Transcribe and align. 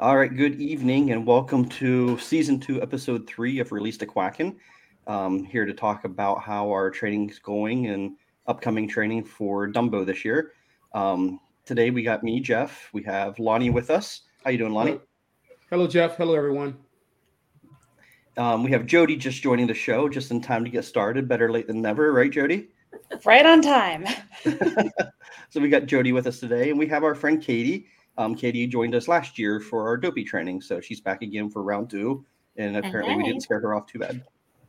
All 0.00 0.16
right, 0.16 0.34
good 0.34 0.58
evening 0.58 1.10
and 1.10 1.26
welcome 1.26 1.68
to 1.68 2.16
season 2.16 2.58
two, 2.58 2.80
episode 2.80 3.26
three 3.26 3.58
of 3.58 3.70
Release 3.70 3.98
the 3.98 4.06
Quacken. 4.06 4.56
Um, 5.06 5.44
here 5.44 5.66
to 5.66 5.74
talk 5.74 6.06
about 6.06 6.40
how 6.40 6.70
our 6.70 6.90
training 6.90 7.28
is 7.28 7.38
going 7.38 7.88
and 7.88 8.16
upcoming 8.46 8.88
training 8.88 9.24
for 9.24 9.68
Dumbo 9.68 10.06
this 10.06 10.24
year. 10.24 10.52
Um, 10.94 11.38
today 11.66 11.90
we 11.90 12.02
got 12.02 12.24
me, 12.24 12.40
Jeff. 12.40 12.88
We 12.94 13.02
have 13.02 13.38
Lonnie 13.38 13.68
with 13.68 13.90
us. 13.90 14.22
How 14.42 14.50
you 14.50 14.56
doing, 14.56 14.72
Lonnie? 14.72 14.98
Hello, 15.68 15.86
Jeff. 15.86 16.16
Hello, 16.16 16.34
everyone. 16.34 16.78
Um, 18.38 18.64
we 18.64 18.70
have 18.70 18.86
Jody 18.86 19.16
just 19.16 19.42
joining 19.42 19.66
the 19.66 19.74
show, 19.74 20.08
just 20.08 20.30
in 20.30 20.40
time 20.40 20.64
to 20.64 20.70
get 20.70 20.86
started. 20.86 21.28
Better 21.28 21.52
late 21.52 21.66
than 21.66 21.82
never, 21.82 22.10
right, 22.14 22.30
Jody? 22.30 22.68
Right 23.26 23.44
on 23.44 23.60
time. 23.60 24.06
so 25.50 25.60
we 25.60 25.68
got 25.68 25.84
Jody 25.84 26.12
with 26.12 26.26
us 26.26 26.40
today, 26.40 26.70
and 26.70 26.78
we 26.78 26.86
have 26.86 27.04
our 27.04 27.14
friend 27.14 27.42
Katie. 27.42 27.88
Um, 28.20 28.34
Katie 28.34 28.66
joined 28.66 28.94
us 28.94 29.08
last 29.08 29.38
year 29.38 29.60
for 29.60 29.88
our 29.88 29.96
dopey 29.96 30.24
training, 30.24 30.60
so 30.60 30.78
she's 30.78 31.00
back 31.00 31.22
again 31.22 31.48
for 31.48 31.62
round 31.62 31.88
two. 31.88 32.22
And 32.58 32.76
apparently, 32.76 33.16
we 33.16 33.22
didn't 33.22 33.40
scare 33.40 33.60
her 33.60 33.74
off 33.74 33.86
too 33.86 33.98
bad. 33.98 34.22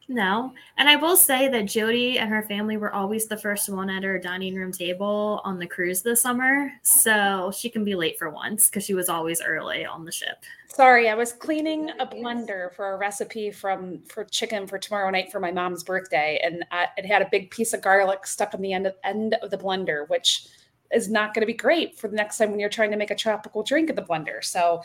No. 0.07 0.53
And 0.77 0.87
I 0.87 0.95
will 0.95 1.17
say 1.17 1.49
that 1.49 1.65
Jody 1.65 2.17
and 2.17 2.29
her 2.29 2.43
family 2.43 2.77
were 2.77 2.93
always 2.93 3.27
the 3.27 3.35
first 3.35 3.67
one 3.67 3.89
at 3.89 4.03
her 4.03 4.17
dining 4.17 4.55
room 4.55 4.71
table 4.71 5.41
on 5.43 5.59
the 5.59 5.67
cruise 5.67 6.01
this 6.01 6.21
summer. 6.21 6.71
So 6.81 7.51
she 7.53 7.69
can 7.69 7.83
be 7.83 7.93
late 7.93 8.17
for 8.17 8.29
once 8.29 8.69
because 8.69 8.85
she 8.85 8.93
was 8.93 9.09
always 9.09 9.41
early 9.41 9.85
on 9.85 10.05
the 10.05 10.11
ship. 10.13 10.45
Sorry, 10.67 11.09
I 11.09 11.15
was 11.15 11.33
cleaning 11.33 11.89
a 11.99 12.07
blender 12.07 12.73
for 12.73 12.93
a 12.93 12.97
recipe 12.97 13.51
from 13.51 13.99
for 14.03 14.23
chicken 14.23 14.65
for 14.65 14.79
tomorrow 14.79 15.09
night 15.09 15.29
for 15.29 15.41
my 15.41 15.51
mom's 15.51 15.83
birthday, 15.83 16.39
and 16.41 16.63
I, 16.71 16.87
it 16.95 17.05
had 17.05 17.21
a 17.21 17.27
big 17.29 17.51
piece 17.51 17.73
of 17.73 17.81
garlic 17.81 18.25
stuck 18.25 18.53
on 18.53 18.61
the 18.61 18.71
end 18.71 18.87
of, 18.87 18.95
end 19.03 19.35
of 19.41 19.51
the 19.51 19.57
blender, 19.57 20.07
which 20.07 20.47
is 20.93 21.09
not 21.09 21.33
going 21.33 21.41
to 21.41 21.47
be 21.47 21.53
great 21.53 21.97
for 21.97 22.07
the 22.07 22.15
next 22.15 22.37
time 22.37 22.51
when 22.51 22.59
you're 22.59 22.69
trying 22.69 22.91
to 22.91 22.97
make 22.97 23.11
a 23.11 23.15
tropical 23.15 23.63
drink 23.63 23.89
in 23.89 23.95
the 23.95 24.01
blender. 24.01 24.43
So 24.43 24.81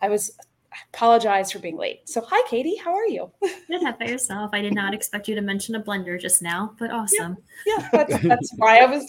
I 0.00 0.08
was 0.08 0.32
I 0.72 0.76
apologize 0.92 1.52
for 1.52 1.58
being 1.58 1.76
late. 1.76 2.08
So 2.08 2.20
hi 2.20 2.42
Katie, 2.48 2.76
how 2.76 2.94
are 2.94 3.06
you? 3.06 3.30
Good, 3.40 3.82
how 3.82 3.92
by 3.92 4.06
yourself? 4.06 4.50
I 4.52 4.60
did 4.60 4.74
not 4.74 4.94
expect 4.98 5.28
you 5.28 5.34
to 5.34 5.40
mention 5.40 5.74
a 5.74 5.82
blender 5.82 6.20
just 6.20 6.42
now, 6.42 6.74
but 6.78 6.90
awesome. 6.90 7.36
Yeah, 7.66 7.78
yeah 7.78 7.88
that's, 7.92 8.22
that's 8.22 8.52
why 8.56 8.78
I 8.78 8.86
was 8.86 9.04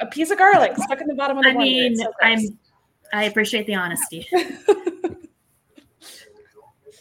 a 0.00 0.06
piece 0.06 0.30
of 0.30 0.38
garlic 0.38 0.72
stuck 0.76 1.00
in 1.00 1.08
the 1.08 1.14
bottom 1.14 1.38
of 1.38 1.44
the 1.44 1.50
I 1.50 1.54
blender. 1.54 1.56
I 1.56 1.88
mean, 1.88 1.96
so 1.96 2.12
I'm 2.22 2.58
I 3.12 3.24
appreciate 3.24 3.66
the 3.66 3.74
honesty. 3.74 4.26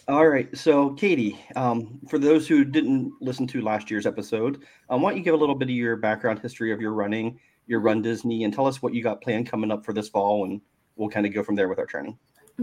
All 0.07 0.27
right, 0.27 0.49
so 0.57 0.89
Katie, 0.95 1.39
um, 1.55 1.99
for 2.09 2.17
those 2.19 2.45
who 2.45 2.65
didn't 2.65 3.13
listen 3.21 3.47
to 3.47 3.61
last 3.61 3.89
year's 3.89 4.05
episode, 4.05 4.63
um, 4.89 5.01
why 5.01 5.11
don't 5.11 5.17
you 5.17 5.23
give 5.23 5.35
a 5.35 5.37
little 5.37 5.55
bit 5.55 5.69
of 5.69 5.75
your 5.75 5.95
background 5.95 6.39
history 6.39 6.73
of 6.73 6.81
your 6.81 6.91
running 6.91 7.39
your 7.67 7.79
Run 7.79 8.01
Disney 8.01 8.43
and 8.43 8.53
tell 8.53 8.67
us 8.67 8.81
what 8.81 8.93
you 8.93 9.03
got 9.03 9.21
planned 9.21 9.49
coming 9.49 9.71
up 9.71 9.85
for 9.85 9.93
this 9.93 10.09
fall, 10.09 10.45
and 10.45 10.61
we'll 10.95 11.09
kind 11.09 11.25
of 11.25 11.33
go 11.33 11.43
from 11.43 11.55
there 11.55 11.69
with 11.69 11.79
our 11.79 11.85
training. 11.85 12.17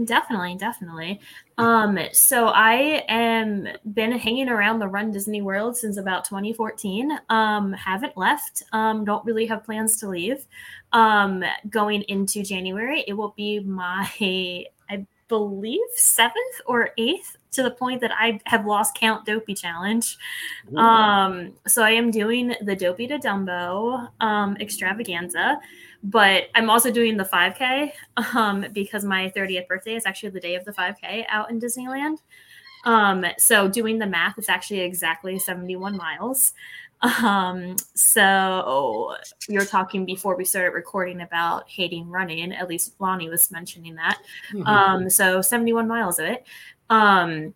Definitely, 0.05 0.55
definitely. 0.55 1.19
Um, 1.57 1.97
so 2.13 2.47
I 2.47 3.03
am 3.09 3.67
been 3.93 4.11
hanging 4.11 4.49
around 4.49 4.79
the 4.79 4.87
Run 4.87 5.11
Disney 5.11 5.41
World 5.41 5.75
since 5.75 5.97
about 5.97 6.25
2014. 6.25 7.17
Um, 7.29 7.73
haven't 7.73 8.15
left. 8.15 8.63
Um, 8.71 9.03
don't 9.03 9.25
really 9.25 9.45
have 9.47 9.63
plans 9.63 9.97
to 9.97 10.07
leave. 10.07 10.45
Um, 10.93 11.43
going 11.69 12.03
into 12.03 12.43
January, 12.43 13.03
it 13.07 13.13
will 13.13 13.33
be 13.35 13.59
my 13.59 14.09
I 14.89 15.05
believe 15.27 15.79
seventh 15.95 16.61
or 16.65 16.91
eighth 16.97 17.37
to 17.51 17.63
the 17.63 17.71
point 17.71 18.01
that 18.01 18.11
I 18.11 18.39
have 18.45 18.65
lost 18.65 18.95
count 18.95 19.25
dopey 19.25 19.53
challenge. 19.53 20.17
Um, 20.75 21.53
so 21.67 21.83
I 21.83 21.91
am 21.91 22.11
doing 22.11 22.53
the 22.61 22.75
dopey 22.75 23.07
to 23.07 23.17
Dumbo 23.17 24.09
um, 24.19 24.55
extravaganza, 24.57 25.59
but 26.03 26.49
I'm 26.55 26.69
also 26.69 26.91
doing 26.91 27.17
the 27.17 27.23
5K 27.23 27.91
um, 28.35 28.65
because 28.73 29.03
my 29.03 29.31
30th 29.35 29.67
birthday 29.67 29.95
is 29.95 30.05
actually 30.05 30.29
the 30.29 30.39
day 30.39 30.55
of 30.55 30.65
the 30.65 30.71
5K 30.71 31.25
out 31.29 31.49
in 31.49 31.59
Disneyland. 31.59 32.17
Um, 32.85 33.25
so 33.37 33.67
doing 33.67 33.99
the 33.99 34.07
math, 34.07 34.37
it's 34.37 34.49
actually 34.49 34.81
exactly 34.81 35.37
71 35.39 35.97
miles. 35.97 36.53
Um, 37.01 37.77
so 37.95 39.15
were 39.49 39.65
talking 39.65 40.05
before 40.05 40.35
we 40.35 40.43
started 40.45 40.71
recording 40.71 41.21
about 41.21 41.69
hating 41.69 42.09
running. 42.09 42.51
At 42.53 42.67
least 42.67 42.95
Lonnie 42.99 43.29
was 43.29 43.51
mentioning 43.51 43.95
that. 43.95 44.19
Mm-hmm. 44.53 44.67
Um, 44.67 45.09
so 45.09 45.41
71 45.41 45.87
miles 45.87 46.19
of 46.19 46.25
it. 46.25 46.45
Um, 46.89 47.53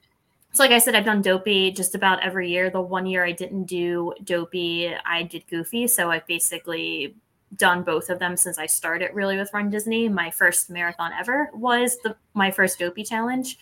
so 0.52 0.64
like 0.64 0.72
I 0.72 0.78
said, 0.78 0.96
I've 0.96 1.06
done 1.06 1.22
Dopey 1.22 1.72
just 1.72 1.96
about 1.96 2.22
every 2.22 2.50
year. 2.50 2.70
The 2.70 2.82
one 2.82 3.08
year 3.08 3.26
I 3.26 3.32
didn't 3.32 3.64
do 3.64 4.14
Dopey, 4.24 4.94
I 5.06 5.24
did 5.24 5.48
Goofy. 5.50 5.88
So 5.88 6.12
I've 6.12 6.28
basically 6.28 7.16
done 7.58 7.84
both 7.84 8.10
of 8.10 8.20
them 8.20 8.38
since 8.38 8.58
I 8.58 8.66
started 8.66 9.12
really 9.14 9.38
with 9.38 9.54
Run 9.54 9.70
Disney. 9.70 10.10
My 10.10 10.30
first 10.30 10.70
marathon 10.70 11.12
ever 11.20 11.50
was 11.54 11.98
the 12.04 12.16
my 12.34 12.52
first 12.52 12.80
Dopey 12.80 13.04
challenge. 13.04 13.58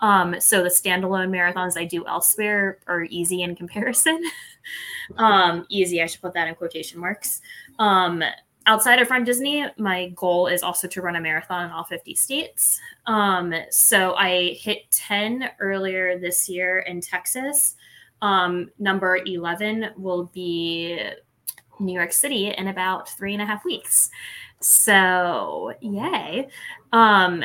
Um, 0.00 0.40
so 0.40 0.62
the 0.62 0.68
standalone 0.68 1.30
marathons 1.30 1.76
I 1.76 1.84
do 1.84 2.06
elsewhere 2.06 2.78
are 2.86 3.04
easy 3.04 3.42
in 3.42 3.56
comparison. 3.56 4.22
um, 5.16 5.66
easy, 5.68 6.02
I 6.02 6.06
should 6.06 6.20
put 6.20 6.34
that 6.34 6.48
in 6.48 6.54
quotation 6.54 7.00
marks. 7.00 7.40
Um, 7.78 8.22
outside 8.66 9.00
of 9.00 9.10
Run 9.10 9.24
Disney, 9.24 9.64
my 9.78 10.08
goal 10.10 10.48
is 10.48 10.62
also 10.62 10.86
to 10.88 11.02
run 11.02 11.16
a 11.16 11.20
marathon 11.20 11.64
in 11.64 11.70
all 11.70 11.84
50 11.84 12.14
states. 12.14 12.80
Um, 13.06 13.54
so 13.70 14.14
I 14.14 14.56
hit 14.60 14.90
10 14.90 15.50
earlier 15.60 16.18
this 16.18 16.48
year 16.48 16.80
in 16.80 17.00
Texas. 17.00 17.76
Um, 18.22 18.70
number 18.78 19.18
11 19.24 19.90
will 19.96 20.30
be 20.34 21.00
New 21.78 21.92
York 21.92 22.12
City 22.12 22.48
in 22.48 22.68
about 22.68 23.08
three 23.10 23.34
and 23.34 23.42
a 23.42 23.46
half 23.46 23.64
weeks. 23.64 24.10
So, 24.60 25.72
yay. 25.80 26.48
Um, 26.92 27.44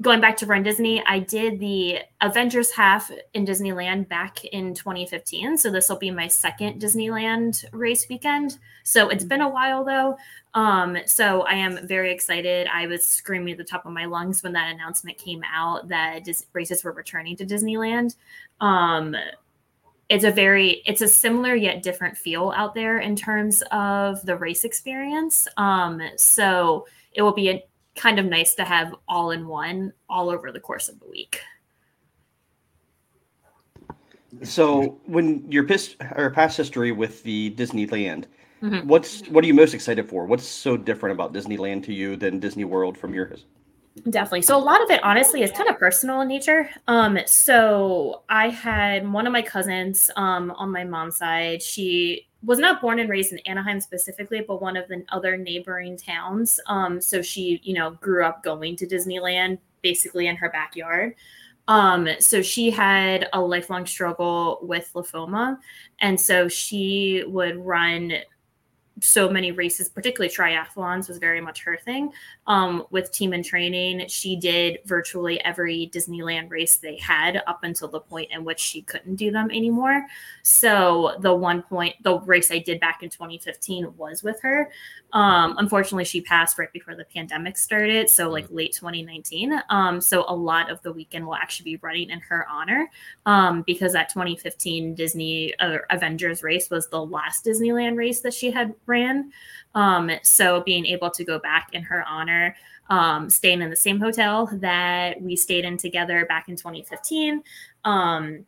going 0.00 0.20
back 0.20 0.36
to 0.38 0.46
Run 0.46 0.62
Disney, 0.62 1.04
I 1.04 1.18
did 1.18 1.60
the 1.60 1.98
Avengers 2.22 2.70
half 2.70 3.10
in 3.34 3.44
Disneyland 3.44 4.08
back 4.08 4.44
in 4.46 4.74
2015. 4.74 5.58
So 5.58 5.70
this 5.70 5.88
will 5.88 5.98
be 5.98 6.10
my 6.10 6.26
second 6.26 6.80
Disneyland 6.80 7.64
race 7.72 8.08
weekend. 8.08 8.58
So 8.82 9.10
it's 9.10 9.24
been 9.24 9.42
a 9.42 9.48
while 9.48 9.84
though. 9.84 10.16
Um, 10.54 10.96
so 11.06 11.42
I 11.42 11.54
am 11.54 11.86
very 11.86 12.12
excited. 12.12 12.66
I 12.72 12.86
was 12.86 13.04
screaming 13.04 13.52
at 13.52 13.58
the 13.58 13.64
top 13.64 13.84
of 13.84 13.92
my 13.92 14.06
lungs 14.06 14.42
when 14.42 14.52
that 14.54 14.72
announcement 14.72 15.18
came 15.18 15.42
out 15.44 15.88
that 15.88 16.24
dis- 16.24 16.46
races 16.54 16.82
were 16.82 16.92
returning 16.92 17.36
to 17.36 17.46
Disneyland. 17.46 18.16
Um, 18.60 19.14
it's 20.08 20.24
a 20.24 20.30
very 20.30 20.82
it's 20.86 21.02
a 21.02 21.08
similar 21.08 21.54
yet 21.54 21.82
different 21.82 22.16
feel 22.16 22.52
out 22.56 22.74
there 22.74 22.98
in 22.98 23.14
terms 23.14 23.62
of 23.70 24.24
the 24.26 24.34
race 24.34 24.64
experience. 24.64 25.46
Um, 25.56 26.00
so 26.16 26.86
it 27.12 27.22
will 27.22 27.32
be 27.32 27.50
a, 27.50 27.64
kind 28.00 28.18
of 28.18 28.24
nice 28.24 28.54
to 28.54 28.64
have 28.64 28.94
all 29.06 29.30
in 29.30 29.46
one 29.46 29.92
all 30.08 30.30
over 30.30 30.50
the 30.50 30.60
course 30.60 30.88
of 30.88 30.98
the 31.00 31.06
week. 31.06 31.40
So, 34.42 35.00
when 35.06 35.44
your 35.50 35.66
past 35.66 35.96
or 36.16 36.30
past 36.30 36.56
history 36.56 36.92
with 36.92 37.22
the 37.24 37.50
Disneyland, 37.56 38.24
mm-hmm. 38.62 38.88
what's 38.88 39.28
what 39.28 39.44
are 39.44 39.46
you 39.46 39.54
most 39.54 39.74
excited 39.74 40.08
for? 40.08 40.24
What's 40.24 40.46
so 40.46 40.76
different 40.76 41.14
about 41.14 41.34
Disneyland 41.34 41.84
to 41.84 41.92
you 41.92 42.16
than 42.16 42.40
Disney 42.40 42.64
World 42.64 42.96
from 42.96 43.12
your 43.12 43.34
Definitely. 44.08 44.42
So 44.42 44.56
a 44.56 44.64
lot 44.64 44.82
of 44.82 44.90
it 44.90 45.02
honestly 45.02 45.42
is 45.42 45.50
kind 45.50 45.68
of 45.68 45.76
personal 45.76 46.22
in 46.22 46.28
nature. 46.28 46.70
Um 46.86 47.18
so 47.26 48.22
I 48.30 48.48
had 48.48 49.12
one 49.12 49.26
of 49.26 49.32
my 49.32 49.42
cousins 49.42 50.10
um 50.16 50.52
on 50.52 50.70
my 50.72 50.84
mom's 50.84 51.16
side. 51.16 51.60
She 51.60 52.28
was 52.42 52.58
not 52.58 52.80
born 52.80 52.98
and 52.98 53.10
raised 53.10 53.32
in 53.32 53.38
Anaheim 53.40 53.80
specifically, 53.80 54.40
but 54.40 54.62
one 54.62 54.76
of 54.76 54.88
the 54.88 55.04
other 55.10 55.36
neighboring 55.36 55.96
towns. 55.96 56.58
Um, 56.66 57.00
so 57.00 57.20
she, 57.20 57.60
you 57.62 57.74
know, 57.74 57.92
grew 57.92 58.24
up 58.24 58.42
going 58.42 58.76
to 58.76 58.86
Disneyland 58.86 59.58
basically 59.82 60.26
in 60.26 60.36
her 60.36 60.50
backyard. 60.50 61.14
Um, 61.68 62.08
so 62.18 62.42
she 62.42 62.70
had 62.70 63.28
a 63.32 63.40
lifelong 63.40 63.86
struggle 63.86 64.58
with 64.62 64.90
lymphoma. 64.94 65.58
And 66.00 66.20
so 66.20 66.48
she 66.48 67.24
would 67.26 67.56
run 67.56 68.12
so 69.00 69.28
many 69.28 69.52
races, 69.52 69.88
particularly 69.88 70.32
triathlons, 70.32 71.08
was 71.08 71.18
very 71.18 71.40
much 71.40 71.62
her 71.62 71.76
thing. 71.76 72.12
Um, 72.46 72.86
with 72.90 73.12
team 73.12 73.32
and 73.32 73.44
training, 73.44 74.06
she 74.08 74.36
did 74.36 74.78
virtually 74.84 75.42
every 75.44 75.90
Disneyland 75.92 76.50
race 76.50 76.76
they 76.76 76.96
had 76.96 77.42
up 77.46 77.64
until 77.64 77.88
the 77.88 78.00
point 78.00 78.30
in 78.30 78.44
which 78.44 78.60
she 78.60 78.82
couldn't 78.82 79.16
do 79.16 79.30
them 79.30 79.50
anymore. 79.50 80.06
So 80.42 81.16
the 81.20 81.34
one 81.34 81.62
point, 81.62 81.96
the 82.02 82.18
race 82.20 82.50
I 82.50 82.58
did 82.58 82.80
back 82.80 83.02
in 83.02 83.10
2015 83.10 83.96
was 83.96 84.22
with 84.22 84.40
her. 84.42 84.70
Um, 85.12 85.56
unfortunately, 85.58 86.04
she 86.04 86.20
passed 86.20 86.58
right 86.58 86.72
before 86.72 86.94
the 86.94 87.04
pandemic 87.04 87.56
started, 87.56 88.08
so 88.08 88.30
like 88.30 88.46
mm. 88.48 88.54
late 88.54 88.72
2019. 88.72 89.60
Um, 89.68 90.00
so 90.00 90.24
a 90.28 90.34
lot 90.34 90.70
of 90.70 90.80
the 90.82 90.92
weekend 90.92 91.26
will 91.26 91.34
actually 91.34 91.72
be 91.72 91.76
running 91.82 92.10
in 92.10 92.20
her 92.20 92.46
honor 92.48 92.88
um, 93.26 93.62
because 93.62 93.92
that 93.92 94.08
2015 94.08 94.94
Disney 94.94 95.54
uh, 95.58 95.78
Avengers 95.90 96.42
race 96.42 96.70
was 96.70 96.88
the 96.88 97.04
last 97.04 97.44
Disneyland 97.44 97.96
race 97.96 98.20
that 98.20 98.34
she 98.34 98.50
had 98.50 98.74
Um, 99.74 100.10
so 100.22 100.62
being 100.62 100.86
able 100.86 101.10
to 101.10 101.24
go 101.24 101.38
back 101.38 101.70
in 101.72 101.82
her 101.82 102.04
honor, 102.08 102.56
um, 102.88 103.30
staying 103.30 103.62
in 103.62 103.70
the 103.70 103.76
same 103.76 104.00
hotel 104.00 104.48
that 104.54 105.20
we 105.22 105.36
stayed 105.36 105.64
in 105.64 105.76
together 105.76 106.26
back 106.26 106.48
in 106.48 106.56
2015. 106.56 107.42
Um, 107.84 108.44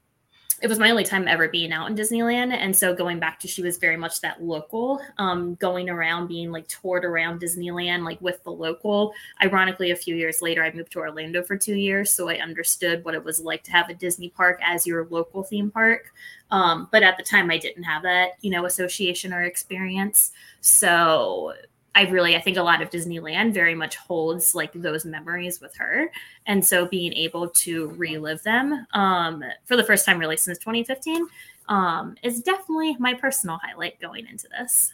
it 0.62 0.68
was 0.68 0.78
my 0.78 0.90
only 0.90 1.02
time 1.02 1.26
ever 1.26 1.48
being 1.48 1.72
out 1.72 1.90
in 1.90 1.96
Disneyland. 1.96 2.52
And 2.52 2.74
so 2.74 2.94
going 2.94 3.18
back 3.18 3.40
to 3.40 3.48
she 3.48 3.62
was 3.62 3.78
very 3.78 3.96
much 3.96 4.20
that 4.20 4.42
local, 4.42 5.00
um, 5.18 5.56
going 5.56 5.90
around, 5.90 6.28
being 6.28 6.52
like 6.52 6.68
toured 6.68 7.04
around 7.04 7.40
Disneyland, 7.40 8.04
like 8.04 8.20
with 8.20 8.42
the 8.44 8.52
local. 8.52 9.12
Ironically, 9.42 9.90
a 9.90 9.96
few 9.96 10.14
years 10.14 10.40
later, 10.40 10.62
I 10.62 10.72
moved 10.72 10.92
to 10.92 11.00
Orlando 11.00 11.42
for 11.42 11.56
two 11.56 11.74
years. 11.74 12.12
So 12.12 12.28
I 12.28 12.36
understood 12.36 13.04
what 13.04 13.14
it 13.14 13.24
was 13.24 13.40
like 13.40 13.64
to 13.64 13.72
have 13.72 13.90
a 13.90 13.94
Disney 13.94 14.28
park 14.28 14.60
as 14.62 14.86
your 14.86 15.08
local 15.10 15.42
theme 15.42 15.68
park. 15.68 16.12
Um, 16.52 16.88
but 16.92 17.02
at 17.02 17.16
the 17.16 17.24
time, 17.24 17.50
I 17.50 17.58
didn't 17.58 17.82
have 17.82 18.04
that, 18.04 18.32
you 18.42 18.50
know, 18.50 18.64
association 18.64 19.32
or 19.32 19.42
experience. 19.42 20.30
So 20.60 21.54
I 21.94 22.02
really, 22.02 22.36
I 22.36 22.40
think 22.40 22.56
a 22.56 22.62
lot 22.62 22.80
of 22.80 22.90
Disneyland 22.90 23.52
very 23.52 23.74
much 23.74 23.96
holds 23.96 24.54
like 24.54 24.72
those 24.72 25.04
memories 25.04 25.60
with 25.60 25.76
her. 25.76 26.10
And 26.46 26.64
so 26.64 26.86
being 26.86 27.12
able 27.12 27.48
to 27.50 27.88
relive 27.90 28.42
them 28.42 28.86
um, 28.94 29.44
for 29.64 29.76
the 29.76 29.84
first 29.84 30.06
time, 30.06 30.18
really, 30.18 30.38
since 30.38 30.58
2015, 30.58 31.26
um, 31.68 32.16
is 32.22 32.42
definitely 32.42 32.96
my 32.98 33.14
personal 33.14 33.58
highlight 33.62 34.00
going 34.00 34.26
into 34.26 34.48
this. 34.58 34.92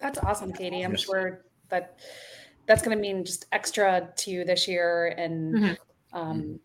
That's 0.00 0.18
awesome, 0.18 0.52
Katie. 0.52 0.82
I'm 0.82 0.92
yes. 0.92 1.00
sure 1.00 1.44
that 1.70 1.98
that's 2.66 2.82
going 2.82 2.96
to 2.96 3.00
mean 3.00 3.24
just 3.24 3.46
extra 3.52 4.08
to 4.16 4.30
you 4.30 4.44
this 4.44 4.68
year. 4.68 5.14
And 5.16 5.54
mm-hmm. 5.54 6.18
um, 6.18 6.60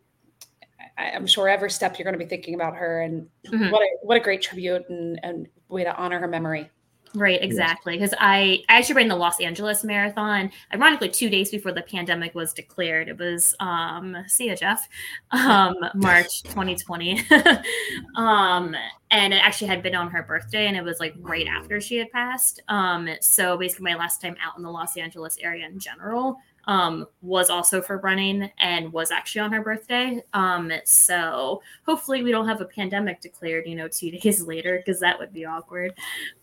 I, 0.98 1.10
am 1.12 1.26
sure 1.26 1.48
every 1.48 1.72
step 1.72 1.98
you're 1.98 2.04
going 2.04 2.18
to 2.18 2.24
be 2.24 2.30
thinking 2.30 2.56
about 2.56 2.76
her 2.76 3.02
and 3.02 3.28
mm-hmm. 3.48 3.72
what 3.72 3.82
a, 3.82 3.88
what 4.02 4.18
a 4.18 4.20
great 4.20 4.42
tribute 4.42 4.84
and, 4.90 5.20
and 5.24 5.48
way 5.70 5.84
to 5.84 5.96
honor 5.96 6.20
her 6.20 6.28
memory. 6.28 6.70
Right, 7.14 7.42
exactly. 7.44 7.98
Because 7.98 8.14
I, 8.20 8.64
I 8.70 8.78
actually 8.78 8.96
ran 8.96 9.08
the 9.10 9.16
Los 9.16 9.42
Angeles 9.42 9.84
Marathon, 9.84 10.50
ironically, 10.74 11.10
two 11.10 11.30
days 11.30 11.52
before 11.52 11.74
the 11.74 11.82
pandemic 11.82 12.34
was 12.34 12.54
declared. 12.54 13.10
It 13.10 13.18
was, 13.18 13.54
um, 13.60 14.16
see 14.28 14.48
ya, 14.48 14.56
Jeff, 14.56 14.88
um, 15.32 15.76
March 15.96 16.44
2020. 16.44 17.22
um, 18.16 18.76
and 19.12 19.34
it 19.34 19.44
actually 19.44 19.68
had 19.68 19.84
been 19.84 19.94
on 19.94 20.10
her 20.10 20.24
birthday, 20.24 20.68
and 20.68 20.78
it 20.78 20.84
was 20.84 21.02
like 21.02 21.14
right 21.20 21.48
after 21.48 21.82
she 21.82 21.98
had 21.98 22.10
passed. 22.12 22.62
Um, 22.70 23.10
so 23.20 23.58
basically, 23.58 23.92
my 23.92 23.96
last 23.96 24.22
time 24.22 24.38
out 24.42 24.56
in 24.56 24.64
the 24.64 24.72
Los 24.72 24.96
Angeles 24.96 25.38
area 25.42 25.66
in 25.66 25.80
general 25.80 26.38
um, 26.66 27.08
was 27.22 27.50
also 27.50 27.82
for 27.82 27.98
running 27.98 28.52
and 28.60 28.92
was 28.94 29.12
actually 29.12 29.42
on 29.42 29.52
her 29.52 29.62
birthday. 29.62 30.24
Um, 30.34 30.72
so 30.86 31.62
hopefully 31.86 32.24
we 32.24 32.32
don't 32.32 32.48
have 32.48 32.62
a 32.62 32.66
pandemic 32.66 33.22
declared, 33.22 33.68
you 33.68 33.76
know, 33.76 33.88
two 33.88 34.12
days 34.20 34.42
later 34.42 34.78
because 34.78 35.00
that 35.00 35.18
would 35.20 35.34
be 35.34 35.46
awkward. 35.46 35.94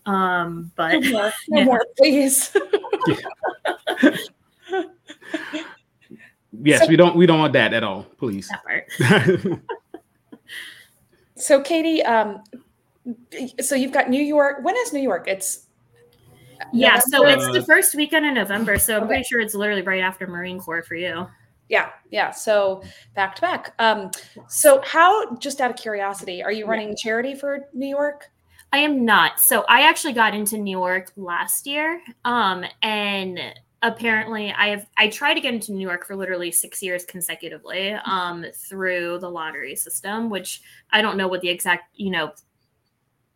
Um, 0.07 0.73
but 0.77 1.01
no 1.01 1.11
more, 1.11 1.33
no 1.49 1.59
yeah. 1.59 1.65
more 1.65 1.87
please. 1.97 2.57
yes, 6.63 6.81
so, 6.81 6.87
we 6.89 6.97
don't 6.97 7.17
we 7.17 7.27
don't 7.27 7.39
want 7.39 7.53
that 7.53 7.73
at 7.75 7.85
all, 7.85 8.05
please. 8.19 8.51
so 11.37 11.61
Katie, 11.61 12.03
um, 12.03 12.43
so 13.61 13.75
you've 13.75 13.93
got 13.93 14.09
New 14.09 14.23
York. 14.23 14.65
When 14.65 14.77
is 14.77 14.93
New 14.93 15.01
York? 15.01 15.29
It's 15.29 15.68
yeah, 16.73 16.99
so 16.99 17.27
it's 17.27 17.47
the 17.53 17.63
first 17.63 17.95
weekend 17.95 18.27
in 18.27 18.35
November. 18.35 18.79
So 18.79 18.97
I'm 18.97 19.03
okay. 19.03 19.09
pretty 19.09 19.25
sure 19.25 19.41
it's 19.41 19.55
literally 19.55 19.83
right 19.83 20.03
after 20.03 20.27
Marine 20.27 20.59
Corps 20.59 20.83
for 20.83 20.95
you. 20.95 21.27
Yeah, 21.69 21.91
yeah. 22.11 22.31
So 22.31 22.83
back 23.15 23.35
to 23.37 23.43
back. 23.43 23.75
Um, 23.79 24.11
so 24.49 24.81
how, 24.85 25.37
just 25.37 25.61
out 25.61 25.71
of 25.71 25.77
curiosity, 25.77 26.43
are 26.43 26.53
you 26.53 26.67
running 26.67 26.97
charity 26.97 27.35
for 27.35 27.69
New 27.75 27.89
York? 27.89 28.31
I 28.73 28.79
am 28.79 29.05
not. 29.05 29.41
So 29.41 29.65
I 29.69 29.83
actually 29.83 30.13
got 30.13 30.35
into 30.35 30.59
New 30.59 30.79
York 30.79 31.13
last 31.17 31.67
year. 31.67 32.01
Um, 32.25 32.65
and 32.83 33.41
apparently 33.83 34.53
I 34.53 34.69
have 34.69 34.87
I 34.97 35.09
tried 35.09 35.35
to 35.35 35.41
get 35.41 35.55
into 35.55 35.73
New 35.73 35.87
York 35.87 36.07
for 36.07 36.17
literally 36.17 36.51
six 36.51 36.83
years 36.83 37.05
consecutively 37.05 37.93
um, 38.05 38.45
through 38.55 39.19
the 39.21 39.31
lottery 39.31 39.77
system, 39.77 40.31
which 40.31 40.63
I 40.91 41.01
don't 41.01 41.17
know 41.17 41.29
what 41.29 41.41
the 41.41 41.49
exact, 41.49 41.95
you 41.97 42.11
know, 42.11 42.33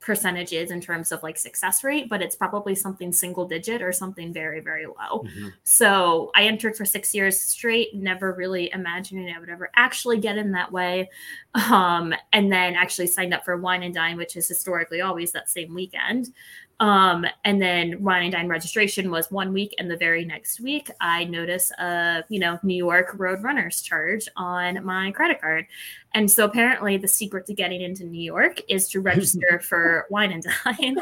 percentage 0.02 0.52
is 0.52 0.70
in 0.70 0.80
terms 0.80 1.12
of 1.12 1.22
like 1.22 1.38
success 1.38 1.84
rate, 1.84 2.08
but 2.08 2.20
it's 2.20 2.34
probably 2.34 2.74
something 2.74 3.12
single 3.12 3.46
digit 3.46 3.80
or 3.80 3.92
something 3.92 4.32
very, 4.32 4.60
very 4.60 4.86
low. 4.86 5.22
Mm-hmm. 5.22 5.48
So 5.64 6.30
I 6.34 6.44
entered 6.44 6.76
for 6.76 6.84
six 6.84 7.14
years 7.14 7.40
straight, 7.40 7.94
never 7.94 8.32
really 8.32 8.70
imagining 8.72 9.32
I 9.34 9.38
would 9.38 9.48
ever 9.48 9.70
actually 9.76 10.18
get 10.18 10.36
in 10.36 10.52
that 10.52 10.72
way. 10.72 11.08
Um, 11.54 12.14
and 12.32 12.50
then 12.50 12.74
actually 12.74 13.06
signed 13.06 13.32
up 13.32 13.44
for 13.44 13.56
Wine 13.56 13.82
and 13.82 13.94
Dine, 13.94 14.16
which 14.16 14.36
is 14.36 14.48
historically 14.48 15.00
always 15.00 15.32
that 15.32 15.48
same 15.48 15.74
weekend. 15.74 16.32
Um, 16.80 17.24
and 17.44 17.62
then 17.62 18.02
Wine 18.02 18.24
and 18.24 18.32
Dine 18.32 18.48
registration 18.48 19.10
was 19.10 19.30
one 19.30 19.52
week, 19.52 19.74
and 19.78 19.90
the 19.90 19.96
very 19.96 20.24
next 20.24 20.60
week, 20.60 20.90
I 21.00 21.24
notice 21.24 21.70
a 21.78 22.24
you 22.28 22.40
know 22.40 22.58
New 22.62 22.76
York 22.76 23.14
Road 23.16 23.42
Runners 23.42 23.82
charge 23.82 24.28
on 24.36 24.84
my 24.84 25.12
credit 25.12 25.40
card, 25.40 25.66
and 26.14 26.30
so 26.30 26.44
apparently 26.44 26.96
the 26.96 27.08
secret 27.08 27.46
to 27.46 27.54
getting 27.54 27.80
into 27.80 28.04
New 28.04 28.22
York 28.22 28.60
is 28.68 28.88
to 28.90 29.00
register 29.00 29.60
for 29.64 30.06
Wine 30.10 30.32
and 30.32 30.44
Dine. 30.64 30.96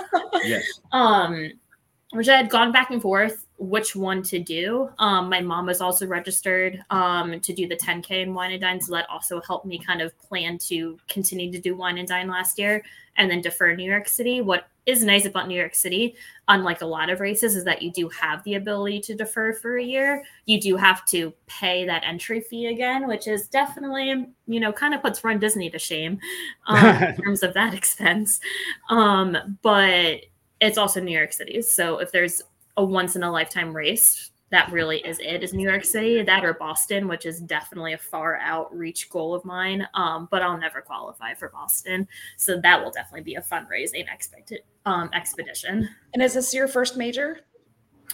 yes. 0.44 0.64
Um, 0.93 1.52
which 2.12 2.28
I 2.28 2.37
had 2.37 2.50
gone 2.50 2.73
back 2.73 2.90
and 2.90 3.00
forth 3.00 3.46
which 3.61 3.95
one 3.95 4.23
to 4.23 4.39
do. 4.39 4.89
Um, 4.99 5.29
my 5.29 5.41
mom 5.43 5.67
was 5.67 5.83
also 5.83 6.07
registered 6.07 6.83
um, 6.89 7.39
to 7.41 7.53
do 7.53 7.69
the 7.69 7.77
10K 7.77 8.23
in 8.23 8.33
Wine 8.33 8.53
and 8.53 8.61
Dine, 8.61 8.81
so 8.81 8.93
that 8.95 9.09
also 9.11 9.41
helped 9.43 9.67
me 9.67 9.79
kind 9.79 10.01
of 10.01 10.19
plan 10.19 10.57
to 10.59 10.99
continue 11.09 11.53
to 11.53 11.61
do 11.61 11.77
Wine 11.77 11.99
and 11.99 12.09
Dine 12.09 12.29
last 12.29 12.59
year 12.59 12.83
and 13.17 13.31
then 13.31 13.43
defer 13.43 13.75
New 13.75 13.89
York 13.89 14.09
City. 14.09 14.41
What 14.41 14.65
is 14.87 15.05
nice 15.05 15.27
about 15.27 15.47
New 15.47 15.59
York 15.59 15.75
City, 15.75 16.17
unlike 16.49 16.81
a 16.81 16.87
lot 16.87 17.11
of 17.11 17.21
races, 17.21 17.55
is 17.55 17.65
that 17.65 17.83
you 17.83 17.93
do 17.93 18.09
have 18.09 18.43
the 18.45 18.55
ability 18.55 19.01
to 19.03 19.15
defer 19.15 19.53
for 19.53 19.77
a 19.77 19.85
year. 19.85 20.25
You 20.47 20.59
do 20.59 20.77
have 20.77 21.05
to 21.07 21.35
pay 21.47 21.85
that 21.85 22.03
entry 22.07 22.41
fee 22.41 22.67
again, 22.69 23.07
which 23.07 23.29
is 23.29 23.47
definitely, 23.49 24.27
you 24.47 24.61
know, 24.61 24.73
kind 24.73 24.95
of 24.95 25.03
puts 25.03 25.23
Run 25.23 25.39
Disney 25.39 25.69
to 25.69 25.79
shame 25.79 26.19
um, 26.67 27.03
in 27.03 27.17
terms 27.23 27.43
of 27.43 27.53
that 27.53 27.75
expense. 27.75 28.41
Um, 28.89 29.59
but 29.61 30.21
it's 30.62 30.79
also 30.79 31.01
New 31.01 31.17
York 31.17 31.35
City. 31.35 31.61
So 31.61 31.99
if 31.99 32.11
there's 32.11 32.43
a 32.76 32.84
once 32.84 33.17
in 33.17 33.22
a 33.22 33.31
lifetime 33.31 33.75
race, 33.75 34.31
that 34.50 34.70
really 34.72 34.99
is 34.99 35.19
it 35.20 35.43
is 35.43 35.52
New 35.52 35.69
York 35.69 35.84
City, 35.84 36.22
that 36.22 36.44
or 36.44 36.55
Boston, 36.55 37.06
which 37.06 37.25
is 37.25 37.40
definitely 37.40 37.93
a 37.93 37.99
far 37.99 38.37
outreach 38.38 39.08
goal 39.08 39.34
of 39.34 39.44
mine. 39.44 39.87
Um, 39.94 40.28
but 40.31 40.43
I'll 40.43 40.58
never 40.58 40.81
qualify 40.81 41.34
for 41.34 41.49
Boston. 41.50 42.08
So 42.37 42.61
that 42.61 42.82
will 42.82 42.90
definitely 42.90 43.22
be 43.22 43.37
a 43.37 43.43
fundraising 43.43 44.06
um, 44.87 45.11
expedition. 45.14 45.88
And 46.14 46.22
is 46.22 46.34
this 46.34 46.52
your 46.52 46.67
first 46.67 46.96
major? 46.96 47.40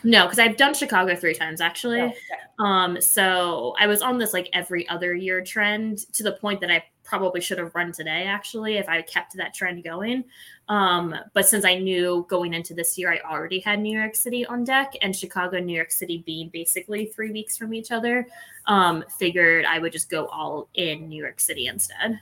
No, 0.05 0.25
because 0.25 0.39
I've 0.39 0.57
done 0.57 0.75
Chicago 0.75 1.17
three 1.17 1.35
times 1.35 1.61
actually. 1.61 2.01
Oh, 2.01 2.07
okay. 2.07 2.17
Um, 2.59 3.01
so 3.01 3.75
I 3.79 3.87
was 3.87 4.03
on 4.03 4.19
this 4.19 4.33
like 4.33 4.49
every 4.53 4.89
other 4.89 5.15
year 5.15 5.43
trend 5.43 5.99
to 6.13 6.23
the 6.23 6.33
point 6.33 6.61
that 6.61 6.71
I 6.71 6.85
probably 7.03 7.41
should 7.41 7.59
have 7.59 7.75
run 7.75 7.93
today 7.93 8.25
actually 8.25 8.77
if 8.77 8.89
I 8.89 9.03
kept 9.03 9.37
that 9.37 9.55
trend 9.55 9.85
going. 9.85 10.25
Um, 10.69 11.15
but 11.35 11.47
since 11.49 11.65
I 11.65 11.77
knew 11.77 12.27
going 12.29 12.53
into 12.53 12.75
this 12.75 12.99
year, 12.99 13.13
I 13.13 13.21
already 13.31 13.61
had 13.61 13.81
New 13.81 13.97
York 13.97 14.15
City 14.15 14.45
on 14.47 14.65
deck 14.65 14.95
and 15.03 15.15
Chicago 15.15 15.57
and 15.57 15.67
New 15.67 15.77
York 15.77 15.93
City 15.93 16.23
being 16.27 16.49
basically 16.49 17.07
three 17.07 17.31
weeks 17.31 17.57
from 17.57 17.73
each 17.73 17.93
other, 17.93 18.27
um, 18.67 19.05
figured 19.19 19.65
I 19.65 19.79
would 19.79 19.93
just 19.93 20.11
go 20.11 20.27
all 20.27 20.69
in 20.75 21.09
New 21.09 21.23
York 21.23 21.41
City 21.41 21.69
instead. 21.69 22.19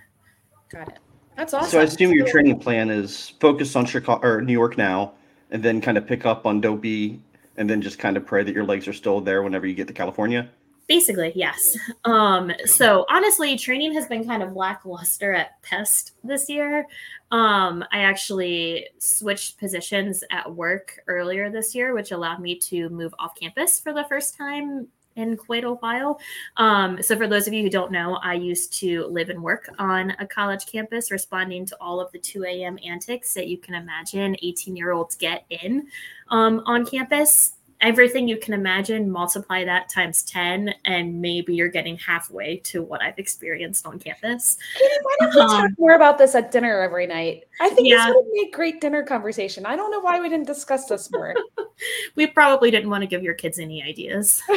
Got 0.69 0.89
it. 0.89 0.99
That's 1.37 1.55
awesome. 1.55 1.71
So 1.71 1.81
I 1.81 1.85
assume 1.85 2.13
your 2.13 2.27
training 2.27 2.61
plan 2.61 2.91
is 2.91 3.31
focused 3.41 3.77
on 3.77 3.87
Chicago 3.87 4.27
or 4.27 4.41
New 4.43 4.53
York 4.53 4.77
now, 4.77 5.15
and 5.51 5.63
then 5.63 5.81
kind 5.81 5.99
of 5.99 6.07
pick 6.07 6.27
up 6.27 6.47
on 6.47 6.61
Dopey, 6.61 7.21
and 7.57 7.69
then 7.69 7.81
just 7.81 7.99
kind 7.99 8.17
of 8.17 8.27
pray 8.27 8.43
that 8.43 8.55
your 8.55 8.65
legs 8.65 8.89
are 8.89 8.93
still 8.93 9.21
there 9.21 9.43
whenever 9.43 9.67
you 9.67 9.75
get 9.75 9.87
to 9.89 9.93
California. 9.93 10.49
Basically, 10.87 11.33
yes. 11.35 11.79
Um, 12.05 12.53
so 12.67 13.07
honestly, 13.09 13.57
training 13.57 13.95
has 13.95 14.07
been 14.07 14.27
kind 14.27 14.43
of 14.43 14.55
lackluster 14.55 15.33
at 15.33 15.63
Pest 15.63 16.13
this 16.23 16.49
year. 16.51 16.87
Um, 17.31 17.83
I 17.91 18.01
actually 18.01 18.89
switched 18.99 19.59
positions 19.59 20.23
at 20.31 20.55
work 20.55 21.01
earlier 21.07 21.49
this 21.49 21.75
year, 21.75 21.95
which 21.95 22.13
allowed 22.13 22.41
me 22.41 22.59
to 22.59 22.91
move 22.91 23.15
off 23.19 23.35
campus 23.35 23.81
for 23.81 23.95
the 23.95 24.05
first 24.05 24.37
time 24.37 24.89
in 25.17 25.37
quite 25.37 25.65
a 25.65 25.73
while. 25.75 26.21
Um, 26.57 27.03
so, 27.03 27.17
for 27.17 27.27
those 27.27 27.47
of 27.47 27.53
you 27.53 27.63
who 27.63 27.71
don't 27.71 27.93
know, 27.93 28.17
I 28.23 28.35
used 28.35 28.73
to 28.81 29.07
live 29.07 29.31
and 29.31 29.43
work 29.43 29.69
on 29.79 30.11
a 30.19 30.27
college 30.27 30.67
campus, 30.67 31.11
responding 31.11 31.67
to 31.67 31.77
all 31.81 32.01
of 32.01 32.11
the 32.13 32.19
2 32.19 32.45
a.m. 32.45 32.79
antics 32.87 33.35
that 33.35 33.49
you 33.49 33.59
can 33.59 33.75
imagine 33.75 34.37
18 34.43 34.77
year 34.77 34.93
olds 34.93 35.17
get 35.17 35.45
in 35.51 35.87
um, 36.29 36.63
on 36.67 36.87
campus 36.87 37.53
everything 37.85 38.27
you 38.27 38.39
can 38.39 38.55
imagine, 38.55 39.11
multiply 39.11 39.63
that 39.65 39.91
times 39.91 40.23
10, 40.25 40.75
and 40.87 41.21
maybe 41.21 41.55
you're 41.55 41.69
getting 41.69 41.99
halfway 41.99 42.57
to 42.57 42.83
what 42.83 43.03
I've 43.03 43.19
experienced 43.19 43.87
on 43.87 43.99
campus. 43.99 44.57
Katie, 44.75 44.95
why 45.03 45.17
don't 45.21 45.35
we 45.35 45.41
um, 45.41 45.49
talk 45.49 45.71
more 45.79 45.95
about 45.95 46.17
this 46.17 46.35
at 46.35 46.51
dinner 46.51 46.81
every 46.81 47.07
night? 47.07 47.45
I 47.61 47.69
think 47.69 47.89
yeah. 47.89 48.07
this 48.07 48.15
would 48.17 48.33
be 48.33 48.49
a 48.49 48.51
great 48.51 48.81
dinner 48.81 49.03
conversation. 49.03 49.67
I 49.67 49.77
don't 49.77 49.91
know 49.91 50.01
why 50.01 50.19
we 50.19 50.31
didn't 50.31 50.47
discuss 50.47 50.87
this 50.87 51.13
more. 51.13 51.35
we 52.17 52.27
probably 52.27 52.71
didn't 52.71 52.89
want 52.89 53.03
to 53.03 53.07
give 53.07 53.23
your 53.23 53.35
kids 53.35 53.59
any 53.59 53.83
ideas. 53.83 54.43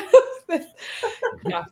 yeah. 1.46 1.66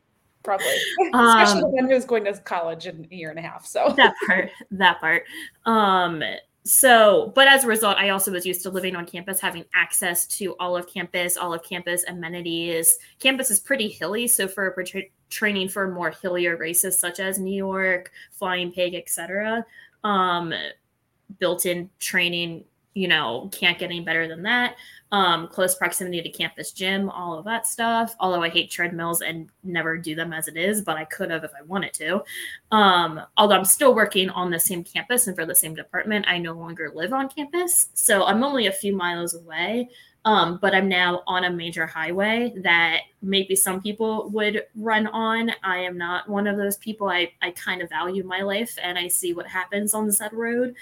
Probably, 0.43 0.67
especially 1.13 1.63
um, 1.63 1.71
one 1.71 1.89
who's 1.89 2.05
going 2.05 2.23
to 2.25 2.33
college 2.33 2.85
in 2.85 3.07
a 3.11 3.15
year 3.15 3.31
and 3.31 3.39
a 3.39 3.41
half. 3.41 3.65
So 3.65 3.93
that 3.97 4.13
part, 4.27 4.51
that 4.71 4.99
part. 4.99 5.23
Um, 5.65 6.21
so, 6.65 7.31
but 7.35 7.47
as 7.47 7.63
a 7.63 7.67
result, 7.67 7.97
I 7.97 8.09
also 8.09 8.31
was 8.31 8.43
used 8.43 8.63
to 8.63 8.71
living 8.71 8.95
on 8.95 9.05
campus, 9.05 9.39
having 9.39 9.65
access 9.75 10.25
to 10.37 10.55
all 10.59 10.75
of 10.75 10.87
campus, 10.87 11.37
all 11.37 11.53
of 11.53 11.63
campus 11.63 12.03
amenities. 12.07 12.97
Campus 13.19 13.51
is 13.51 13.59
pretty 13.59 13.87
hilly, 13.87 14.27
so 14.27 14.47
for 14.47 14.71
tra- 14.83 15.03
training 15.29 15.69
for 15.69 15.91
more 15.91 16.09
hillier 16.09 16.57
races 16.57 16.97
such 16.97 17.19
as 17.19 17.37
New 17.37 17.55
York, 17.55 18.11
Flying 18.31 18.71
Pig, 18.71 18.95
etc., 18.95 19.63
um, 20.03 20.53
built-in 21.39 21.89
training, 21.99 22.63
you 22.95 23.07
know, 23.07 23.49
can't 23.53 23.77
get 23.77 23.85
any 23.85 23.99
better 23.99 24.27
than 24.27 24.41
that 24.43 24.75
um, 25.15 25.47
close 25.47 25.75
proximity 25.75 26.21
to 26.21 26.29
campus 26.29 26.71
gym, 26.71 27.09
all 27.09 27.37
of 27.37 27.45
that 27.45 27.67
stuff. 27.67 28.15
Although 28.19 28.43
I 28.43 28.49
hate 28.49 28.69
treadmills 28.69 29.21
and 29.21 29.49
never 29.63 29.97
do 29.97 30.13
them 30.13 30.33
as 30.33 30.49
it 30.49 30.57
is, 30.57 30.81
but 30.81 30.97
I 30.97 31.05
could 31.05 31.31
have 31.31 31.45
if 31.45 31.51
I 31.57 31.63
wanted 31.63 31.93
to. 31.93 32.23
Um, 32.71 33.21
although 33.37 33.55
I'm 33.55 33.63
still 33.63 33.95
working 33.95 34.29
on 34.29 34.49
the 34.49 34.59
same 34.59 34.83
campus 34.83 35.27
and 35.27 35.35
for 35.35 35.45
the 35.45 35.55
same 35.55 35.73
department, 35.73 36.25
I 36.27 36.37
no 36.37 36.51
longer 36.51 36.91
live 36.93 37.13
on 37.13 37.29
campus. 37.29 37.89
So 37.93 38.25
I'm 38.25 38.43
only 38.43 38.67
a 38.67 38.71
few 38.73 38.95
miles 38.95 39.35
away. 39.35 39.89
Um, 40.25 40.57
but 40.59 40.73
I'm 40.73 40.89
now 40.89 41.21
on 41.27 41.43
a 41.43 41.51
major 41.51 41.85
highway 41.85 42.51
that 42.63 43.01
maybe 43.21 43.55
some 43.55 43.79
people 43.79 44.27
would 44.31 44.63
run 44.75 45.05
on. 45.05 45.51
I 45.63 45.77
am 45.77 45.99
not 45.99 46.27
one 46.27 46.47
of 46.47 46.57
those 46.57 46.77
people. 46.77 47.07
I, 47.07 47.31
I 47.43 47.51
kind 47.51 47.79
of 47.83 47.89
value 47.89 48.23
my 48.23 48.41
life 48.41 48.75
and 48.81 48.97
I 48.97 49.07
see 49.07 49.33
what 49.33 49.45
happens 49.45 49.93
on 49.93 50.07
the 50.07 50.13
said 50.13 50.33
road 50.33 50.73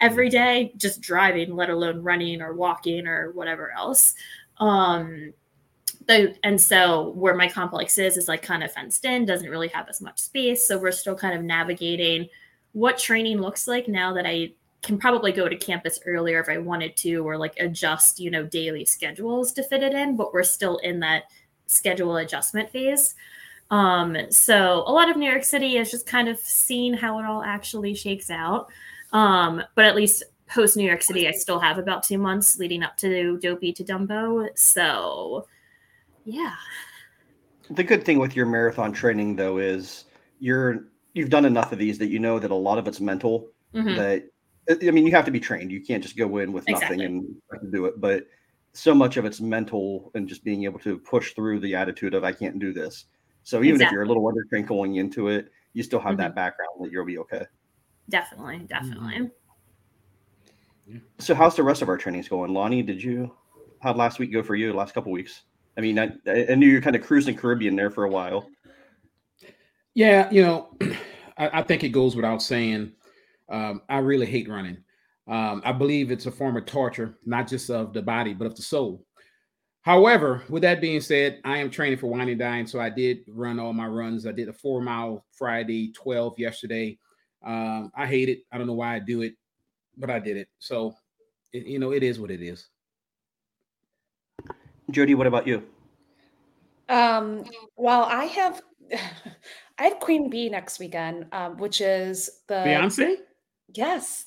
every 0.00 0.28
day 0.28 0.72
just 0.76 1.00
driving 1.00 1.54
let 1.54 1.70
alone 1.70 2.02
running 2.02 2.42
or 2.42 2.52
walking 2.54 3.06
or 3.06 3.32
whatever 3.32 3.72
else. 3.72 4.14
Um 4.58 5.32
the, 6.06 6.36
and 6.44 6.60
so 6.60 7.08
where 7.10 7.34
my 7.34 7.48
complex 7.48 7.98
is 7.98 8.16
is 8.16 8.28
like 8.28 8.42
kind 8.42 8.62
of 8.62 8.72
fenced 8.72 9.04
in 9.04 9.24
doesn't 9.24 9.50
really 9.50 9.68
have 9.68 9.88
as 9.88 10.00
much 10.00 10.20
space. 10.20 10.66
So 10.66 10.78
we're 10.78 10.92
still 10.92 11.16
kind 11.16 11.36
of 11.36 11.42
navigating 11.42 12.28
what 12.76 12.98
training 12.98 13.40
looks 13.40 13.66
like 13.66 13.88
now 13.88 14.12
that 14.12 14.26
i 14.26 14.52
can 14.82 14.98
probably 14.98 15.32
go 15.32 15.48
to 15.48 15.56
campus 15.56 15.98
earlier 16.04 16.40
if 16.40 16.48
i 16.50 16.58
wanted 16.58 16.94
to 16.94 17.26
or 17.26 17.38
like 17.38 17.54
adjust 17.58 18.20
you 18.20 18.30
know 18.30 18.44
daily 18.44 18.84
schedules 18.84 19.50
to 19.50 19.62
fit 19.62 19.82
it 19.82 19.94
in 19.94 20.14
but 20.14 20.34
we're 20.34 20.42
still 20.42 20.76
in 20.78 21.00
that 21.00 21.24
schedule 21.68 22.18
adjustment 22.18 22.70
phase. 22.70 23.14
Um 23.70 24.14
so 24.28 24.84
a 24.86 24.92
lot 24.92 25.08
of 25.08 25.16
new 25.16 25.28
york 25.28 25.42
city 25.42 25.78
is 25.78 25.90
just 25.90 26.06
kind 26.06 26.28
of 26.28 26.38
seeing 26.38 26.92
how 26.92 27.18
it 27.18 27.24
all 27.24 27.42
actually 27.42 27.94
shakes 27.94 28.28
out 28.28 28.68
um, 29.16 29.62
but 29.74 29.86
at 29.86 29.96
least 29.96 30.22
post 30.46 30.76
New 30.76 30.84
York 30.84 31.00
City, 31.00 31.26
I 31.26 31.30
still 31.30 31.58
have 31.58 31.78
about 31.78 32.02
two 32.02 32.18
months 32.18 32.58
leading 32.58 32.82
up 32.82 32.98
to 32.98 33.38
Dopey 33.38 33.72
to 33.72 33.82
Dumbo. 33.82 34.46
So, 34.56 35.46
yeah. 36.26 36.54
The 37.70 37.82
good 37.82 38.04
thing 38.04 38.18
with 38.18 38.36
your 38.36 38.44
marathon 38.44 38.92
training, 38.92 39.36
though, 39.36 39.56
is 39.56 40.04
you're 40.38 40.88
you've 41.14 41.30
done 41.30 41.46
enough 41.46 41.72
of 41.72 41.78
these 41.78 41.96
that 41.96 42.08
you 42.08 42.18
know 42.18 42.38
that 42.38 42.50
a 42.50 42.54
lot 42.54 42.76
of 42.76 42.86
it's 42.86 43.00
mental. 43.00 43.48
Mm-hmm. 43.74 43.96
That 43.96 44.28
I 44.86 44.90
mean, 44.90 45.06
you 45.06 45.12
have 45.12 45.24
to 45.24 45.30
be 45.30 45.40
trained. 45.40 45.72
You 45.72 45.80
can't 45.80 46.02
just 46.02 46.18
go 46.18 46.36
in 46.36 46.52
with 46.52 46.68
exactly. 46.68 46.98
nothing 46.98 47.36
and 47.52 47.72
do 47.72 47.86
it. 47.86 47.98
But 47.98 48.26
so 48.74 48.94
much 48.94 49.16
of 49.16 49.24
it's 49.24 49.40
mental 49.40 50.10
and 50.14 50.28
just 50.28 50.44
being 50.44 50.64
able 50.64 50.78
to 50.80 50.98
push 50.98 51.32
through 51.32 51.60
the 51.60 51.74
attitude 51.74 52.12
of 52.12 52.22
I 52.22 52.32
can't 52.32 52.58
do 52.58 52.70
this. 52.70 53.06
So 53.44 53.60
even 53.60 53.76
exactly. 53.76 53.86
if 53.86 53.92
you're 53.92 54.02
a 54.02 54.08
little 54.08 54.30
undertrained 54.30 54.66
going 54.66 54.96
into 54.96 55.28
it, 55.28 55.50
you 55.72 55.82
still 55.82 56.00
have 56.00 56.12
mm-hmm. 56.12 56.20
that 56.20 56.34
background 56.34 56.72
that 56.80 56.92
you'll 56.92 57.06
be 57.06 57.16
okay. 57.16 57.46
Definitely, 58.08 58.58
definitely. 58.68 59.30
Mm-hmm. 60.88 60.98
So 61.18 61.34
how's 61.34 61.56
the 61.56 61.62
rest 61.62 61.82
of 61.82 61.88
our 61.88 61.96
trainings 61.96 62.28
going? 62.28 62.52
Lonnie, 62.52 62.82
did 62.82 63.02
you 63.02 63.32
how'd 63.80 63.96
last 63.96 64.18
week 64.18 64.32
go 64.32 64.42
for 64.42 64.54
you, 64.54 64.72
last 64.72 64.94
couple 64.94 65.12
weeks? 65.12 65.42
I 65.76 65.80
mean, 65.80 65.98
I, 65.98 66.12
I 66.26 66.54
knew 66.54 66.68
you're 66.68 66.80
kind 66.80 66.96
of 66.96 67.02
cruising 67.02 67.36
Caribbean 67.36 67.76
there 67.76 67.90
for 67.90 68.04
a 68.04 68.10
while. 68.10 68.48
Yeah, 69.94 70.30
you 70.30 70.42
know, 70.42 70.70
I, 71.38 71.60
I 71.60 71.62
think 71.62 71.84
it 71.84 71.90
goes 71.90 72.16
without 72.16 72.42
saying. 72.42 72.92
Um, 73.48 73.82
I 73.88 73.98
really 73.98 74.26
hate 74.26 74.48
running. 74.48 74.78
Um, 75.28 75.62
I 75.64 75.72
believe 75.72 76.10
it's 76.10 76.26
a 76.26 76.30
form 76.30 76.56
of 76.56 76.66
torture, 76.66 77.18
not 77.24 77.48
just 77.48 77.70
of 77.70 77.92
the 77.92 78.02
body, 78.02 78.32
but 78.32 78.46
of 78.46 78.56
the 78.56 78.62
soul. 78.62 79.04
However, 79.82 80.42
with 80.48 80.62
that 80.62 80.80
being 80.80 81.00
said, 81.00 81.40
I 81.44 81.58
am 81.58 81.70
training 81.70 81.98
for 81.98 82.08
Wine 82.08 82.28
and 82.28 82.38
Dine, 82.38 82.66
so 82.66 82.80
I 82.80 82.90
did 82.90 83.20
run 83.28 83.60
all 83.60 83.72
my 83.72 83.86
runs. 83.86 84.26
I 84.26 84.32
did 84.32 84.48
a 84.48 84.52
four 84.52 84.80
mile 84.80 85.24
Friday, 85.32 85.92
12 85.92 86.38
yesterday. 86.38 86.98
Um, 87.46 87.92
I 87.94 88.06
hate 88.06 88.28
it. 88.28 88.40
I 88.50 88.58
don't 88.58 88.66
know 88.66 88.74
why 88.74 88.96
I 88.96 88.98
do 88.98 89.22
it, 89.22 89.34
but 89.96 90.10
I 90.10 90.18
did 90.18 90.36
it. 90.36 90.48
So, 90.58 90.96
it, 91.52 91.64
you 91.64 91.78
know, 91.78 91.92
it 91.92 92.02
is 92.02 92.18
what 92.18 92.32
it 92.32 92.42
is. 92.42 92.68
Jody, 94.90 95.14
what 95.14 95.28
about 95.28 95.46
you? 95.46 95.62
Um, 96.88 97.44
well, 97.76 98.02
I 98.02 98.24
have 98.24 98.62
I 99.78 99.84
have 99.84 100.00
Queen 100.00 100.28
Bee 100.28 100.48
next 100.48 100.78
weekend, 100.78 101.26
um, 101.32 101.56
which 101.56 101.80
is 101.80 102.42
the 102.48 102.54
Beyonce. 102.54 103.16
Yes, 103.74 104.24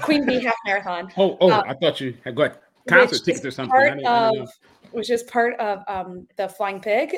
Queen 0.00 0.24
Bee 0.24 0.42
half 0.42 0.54
marathon. 0.64 1.10
Oh, 1.16 1.36
oh, 1.40 1.50
um, 1.50 1.64
I 1.66 1.74
thought 1.74 2.00
you 2.00 2.16
had 2.24 2.36
got 2.36 2.60
concert 2.88 3.22
tickets 3.24 3.44
or 3.44 3.50
something. 3.50 3.70
Part 3.70 4.02
of, 4.04 4.48
which 4.92 5.10
is 5.10 5.22
part 5.24 5.58
of 5.60 5.82
um, 5.88 6.26
the 6.36 6.48
Flying 6.48 6.80
Pig 6.80 7.16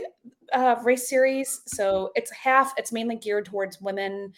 uh, 0.53 0.77
race 0.83 1.09
series. 1.09 1.63
So 1.67 2.11
it's 2.15 2.31
half. 2.31 2.73
It's 2.77 2.93
mainly 2.93 3.17
geared 3.17 3.47
towards 3.47 3.81
women 3.81 4.33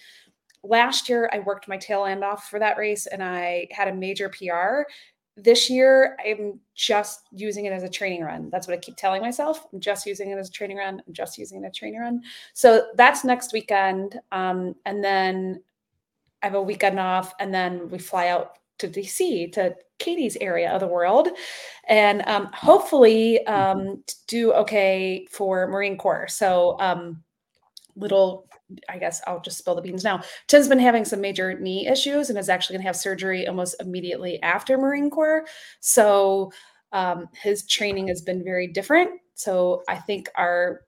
last 0.65 1.09
year 1.09 1.31
I 1.33 1.41
worked 1.41 1.69
my 1.69 1.77
tail 1.77 2.05
end 2.05 2.25
off 2.25 2.49
for 2.49 2.59
that 2.59 2.79
race 2.79 3.07
and 3.07 3.23
I 3.23 3.69
had 3.71 3.89
a 3.89 3.95
major 3.95 4.29
PR. 4.29 4.91
This 5.37 5.69
year 5.69 6.17
I'm 6.25 6.61
just 6.75 7.23
using 7.33 7.67
it 7.67 7.73
as 7.73 7.83
a 7.83 7.89
training 7.89 8.23
run. 8.23 8.51
That's 8.51 8.67
what 8.67 8.75
I 8.75 8.81
keep 8.81 8.97
telling 8.97 9.21
myself. 9.21 9.67
I'm 9.73 9.81
just 9.81 10.07
using 10.07 10.31
it 10.31 10.39
as 10.39 10.49
a 10.49 10.53
training 10.53 10.77
run. 10.77 11.03
I'm 11.07 11.13
just 11.13 11.39
using 11.39 11.63
it 11.63 11.67
as 11.67 11.71
a 11.71 11.75
training 11.75 12.01
run. 12.01 12.23
So 12.53 12.89
that's 12.97 13.25
next 13.25 13.53
weekend. 13.53 14.19
Um, 14.33 14.75
and 14.87 15.03
then 15.03 15.63
I 16.43 16.47
have 16.47 16.55
a 16.55 16.63
weekend 16.63 16.99
off 16.99 17.35
and 17.41 17.53
then 17.53 17.89
we 17.89 17.99
fly 17.99 18.29
out 18.29 18.59
to 18.79 18.89
DC 18.89 19.53
to 19.53 19.75
Katie's 19.99 20.37
area 20.41 20.71
of 20.71 20.81
the 20.81 20.87
world 20.87 21.29
and 21.89 22.23
um, 22.27 22.51
hopefully 22.53 23.45
um, 23.47 23.79
mm-hmm. 23.79 23.95
do 24.27 24.53
okay 24.53 25.27
for 25.31 25.67
Marine 25.69 25.97
Corps. 25.97 26.29
So 26.29 26.77
um, 26.81 27.23
little 27.97 28.49
I 28.89 28.99
guess 28.99 29.21
I'll 29.27 29.41
just 29.41 29.59
spill 29.59 29.75
the 29.75 29.83
beans 29.83 30.05
now. 30.05 30.23
Tim's 30.47 30.69
been 30.69 30.79
having 30.79 31.05
some 31.05 31.21
major 31.21 31.59
knee 31.59 31.87
issues 31.87 32.31
and 32.31 32.39
is 32.39 32.49
actually 32.49 32.75
going 32.75 32.83
to 32.83 32.89
have 32.89 32.97
surgery 32.97 33.47
almost 33.47 33.77
immediately 33.81 34.43
after 34.43 34.79
Marine 34.79 35.11
Corps. 35.11 35.45
So 35.81 36.53
um, 36.93 37.29
his 37.35 37.67
training 37.67 38.09
has 38.09 38.23
been 38.23 38.43
very 38.43 38.67
different. 38.67 39.11
So 39.35 39.83
I 39.89 39.97
think 39.97 40.29
our 40.37 40.83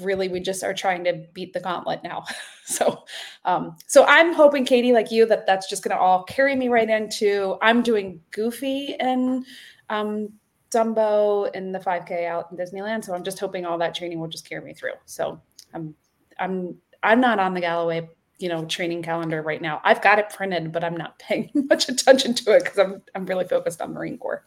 really 0.00 0.28
we 0.28 0.40
just 0.40 0.64
are 0.64 0.74
trying 0.74 1.04
to 1.04 1.24
beat 1.32 1.52
the 1.52 1.60
gauntlet 1.60 2.02
now. 2.02 2.24
so 2.64 3.04
um, 3.44 3.76
so 3.86 4.04
I'm 4.04 4.32
hoping 4.32 4.64
Katie, 4.64 4.92
like 4.92 5.10
you, 5.10 5.26
that 5.26 5.46
that's 5.46 5.68
just 5.68 5.82
going 5.82 5.96
to 5.96 6.00
all 6.00 6.24
carry 6.24 6.56
me 6.56 6.68
right 6.68 6.88
into. 6.88 7.56
I'm 7.62 7.82
doing 7.82 8.20
Goofy 8.30 8.96
and 8.98 9.44
um, 9.90 10.30
Dumbo 10.70 11.54
in 11.54 11.72
the 11.72 11.78
5K 11.78 12.26
out 12.26 12.50
in 12.50 12.56
Disneyland. 12.56 13.04
So 13.04 13.14
I'm 13.14 13.24
just 13.24 13.38
hoping 13.38 13.64
all 13.64 13.78
that 13.78 13.94
training 13.94 14.18
will 14.18 14.28
just 14.28 14.48
carry 14.48 14.64
me 14.64 14.74
through. 14.74 14.94
So 15.04 15.40
I'm 15.72 15.94
I'm 16.38 16.76
I'm 17.04 17.20
not 17.20 17.38
on 17.38 17.54
the 17.54 17.60
Galloway, 17.60 18.08
you 18.38 18.48
know, 18.48 18.64
training 18.64 19.02
calendar 19.02 19.42
right 19.42 19.60
now. 19.62 19.80
I've 19.84 20.02
got 20.02 20.18
it 20.18 20.30
printed, 20.30 20.72
but 20.72 20.82
I'm 20.82 20.96
not 20.96 21.18
paying 21.18 21.50
much 21.54 21.88
attention 21.88 22.34
to 22.34 22.56
it 22.56 22.64
because 22.64 22.78
I'm 22.78 23.02
I'm 23.14 23.26
really 23.26 23.46
focused 23.46 23.80
on 23.80 23.92
Marine 23.92 24.18
Corps. 24.18 24.44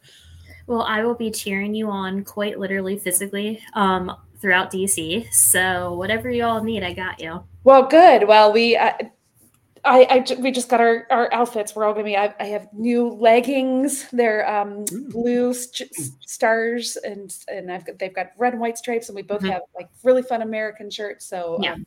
Well, 0.67 0.81
I 0.81 1.03
will 1.03 1.15
be 1.15 1.31
cheering 1.31 1.73
you 1.73 1.89
on 1.89 2.25
quite 2.25 2.59
literally, 2.59 2.97
physically, 2.97 3.61
um, 3.73 4.13
throughout 4.39 4.69
DC. 4.69 5.31
So 5.33 5.93
whatever 5.93 6.29
you 6.29 6.43
all 6.43 6.61
need, 6.61 6.83
I 6.83 6.91
got 6.91 7.21
you. 7.21 7.43
Well, 7.63 7.83
good. 7.83 8.27
Well, 8.27 8.51
we. 8.51 8.75
Uh, 8.75 8.93
I, 9.85 10.25
I, 10.29 10.41
we 10.41 10.51
just 10.51 10.67
got 10.67 10.81
our, 10.81 11.07
our 11.09 11.33
outfits. 11.33 11.73
We're 11.73 11.85
all 11.85 11.93
gonna 11.93 12.03
be. 12.03 12.17
I, 12.17 12.33
I 12.39 12.45
have 12.45 12.67
new 12.73 13.07
leggings. 13.07 14.09
They're 14.11 14.49
um, 14.49 14.83
blue 15.09 15.53
st- 15.53 15.95
stars, 16.25 16.97
and 16.97 17.33
and 17.47 17.71
I've 17.71 17.85
got, 17.85 17.97
they've 17.97 18.13
got 18.13 18.31
red 18.37 18.53
and 18.53 18.61
white 18.61 18.77
stripes, 18.77 19.07
and 19.07 19.15
we 19.15 19.21
both 19.21 19.41
mm-hmm. 19.41 19.51
have 19.51 19.61
like 19.75 19.87
really 20.03 20.23
fun 20.23 20.41
American 20.41 20.89
shirts. 20.89 21.25
So 21.25 21.59
yeah, 21.61 21.73
um, 21.73 21.85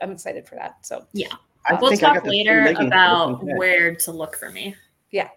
I'm 0.00 0.12
excited 0.12 0.46
for 0.46 0.54
that. 0.56 0.84
So 0.84 1.06
yeah, 1.12 1.34
I 1.66 1.74
we'll 1.74 1.96
talk 1.96 2.24
later 2.24 2.74
about 2.78 3.44
where 3.44 3.94
to 3.94 4.12
look 4.12 4.36
for 4.36 4.50
me. 4.50 4.74
Yeah, 5.10 5.28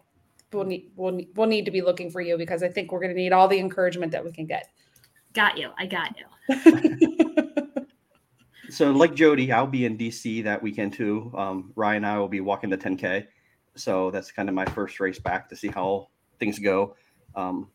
we'll 0.53 0.65
need 0.65 0.91
we'll 0.95 1.11
need, 1.11 1.29
we'll 1.35 1.47
need 1.47 1.65
to 1.65 1.71
be 1.71 1.81
looking 1.81 2.09
for 2.09 2.21
you 2.21 2.37
because 2.37 2.63
I 2.63 2.69
think 2.69 2.91
we're 2.91 2.99
going 2.99 3.13
to 3.13 3.19
need 3.19 3.33
all 3.33 3.47
the 3.47 3.59
encouragement 3.59 4.11
that 4.11 4.23
we 4.23 4.31
can 4.31 4.45
get. 4.45 4.67
Got 5.33 5.57
you. 5.57 5.69
I 5.77 5.85
got 5.85 6.15
you. 6.17 7.85
so, 8.69 8.91
like 8.91 9.13
Jody, 9.13 9.51
I'll 9.51 9.67
be 9.67 9.85
in 9.85 9.97
DC 9.97 10.43
that 10.45 10.63
weekend 10.63 10.93
too. 10.93 11.31
Um, 11.35 11.73
Ryan 11.75 11.97
and 11.97 12.05
I 12.05 12.17
will 12.19 12.29
be 12.29 12.41
walking 12.41 12.69
the 12.69 12.77
10K. 12.77 13.27
So 13.75 14.09
that's 14.11 14.31
kind 14.31 14.47
of 14.47 14.55
my 14.55 14.65
first 14.65 14.99
race 15.01 15.19
back 15.19 15.49
to 15.49 15.55
see 15.55 15.67
how 15.67 16.07
things 16.39 16.57
go. 16.59 16.95
Um, 17.35 17.69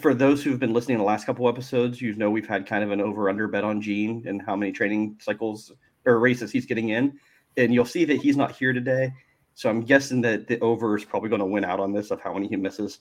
for 0.00 0.14
those 0.14 0.42
who've 0.42 0.58
been 0.58 0.72
listening 0.72 0.96
to 0.96 1.02
the 1.02 1.06
last 1.06 1.26
couple 1.26 1.48
episodes, 1.48 2.00
you 2.00 2.14
know 2.14 2.30
we've 2.30 2.48
had 2.48 2.66
kind 2.66 2.82
of 2.82 2.90
an 2.90 3.00
over 3.00 3.28
under 3.28 3.46
bet 3.46 3.64
on 3.64 3.80
Gene 3.80 4.24
and 4.26 4.42
how 4.42 4.56
many 4.56 4.72
training 4.72 5.16
cycles 5.20 5.72
or 6.06 6.18
races 6.18 6.50
he's 6.50 6.66
getting 6.66 6.90
in. 6.90 7.18
And 7.56 7.72
you'll 7.72 7.84
see 7.84 8.04
that 8.04 8.20
he's 8.20 8.36
not 8.36 8.52
here 8.52 8.72
today. 8.72 9.12
So 9.54 9.70
I'm 9.70 9.80
guessing 9.82 10.20
that 10.22 10.46
the 10.46 10.60
over 10.60 10.96
is 10.96 11.04
probably 11.04 11.30
going 11.30 11.40
to 11.40 11.46
win 11.46 11.64
out 11.64 11.80
on 11.80 11.92
this 11.92 12.10
of 12.10 12.20
how 12.20 12.34
many 12.34 12.48
he 12.48 12.56
misses. 12.56 13.00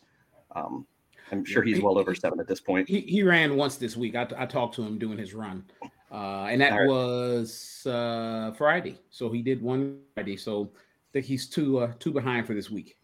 Um, 0.55 0.87
I'm 1.31 1.43
sure 1.43 1.63
he's 1.63 1.81
well 1.81 1.97
over 1.97 2.15
seven 2.15 2.39
at 2.39 2.47
this 2.47 2.61
point. 2.61 2.87
He, 2.87 3.01
he 3.01 3.23
ran 3.23 3.57
once 3.57 3.75
this 3.75 3.97
week. 3.97 4.15
I, 4.15 4.27
I 4.37 4.45
talked 4.45 4.75
to 4.75 4.83
him 4.83 4.97
doing 4.97 5.17
his 5.17 5.33
run, 5.33 5.65
uh, 6.11 6.45
and 6.45 6.61
that 6.61 6.71
right. 6.71 6.87
was 6.87 7.85
uh, 7.85 8.53
Friday. 8.57 8.99
So 9.09 9.29
he 9.29 9.41
did 9.41 9.61
one 9.61 9.99
Friday. 10.13 10.37
So 10.37 10.71
I 10.73 10.77
think 11.13 11.25
he's 11.25 11.47
two 11.49 11.79
uh, 11.79 11.93
two 11.99 12.11
behind 12.11 12.45
for 12.47 12.53
this 12.53 12.69
week. 12.69 12.97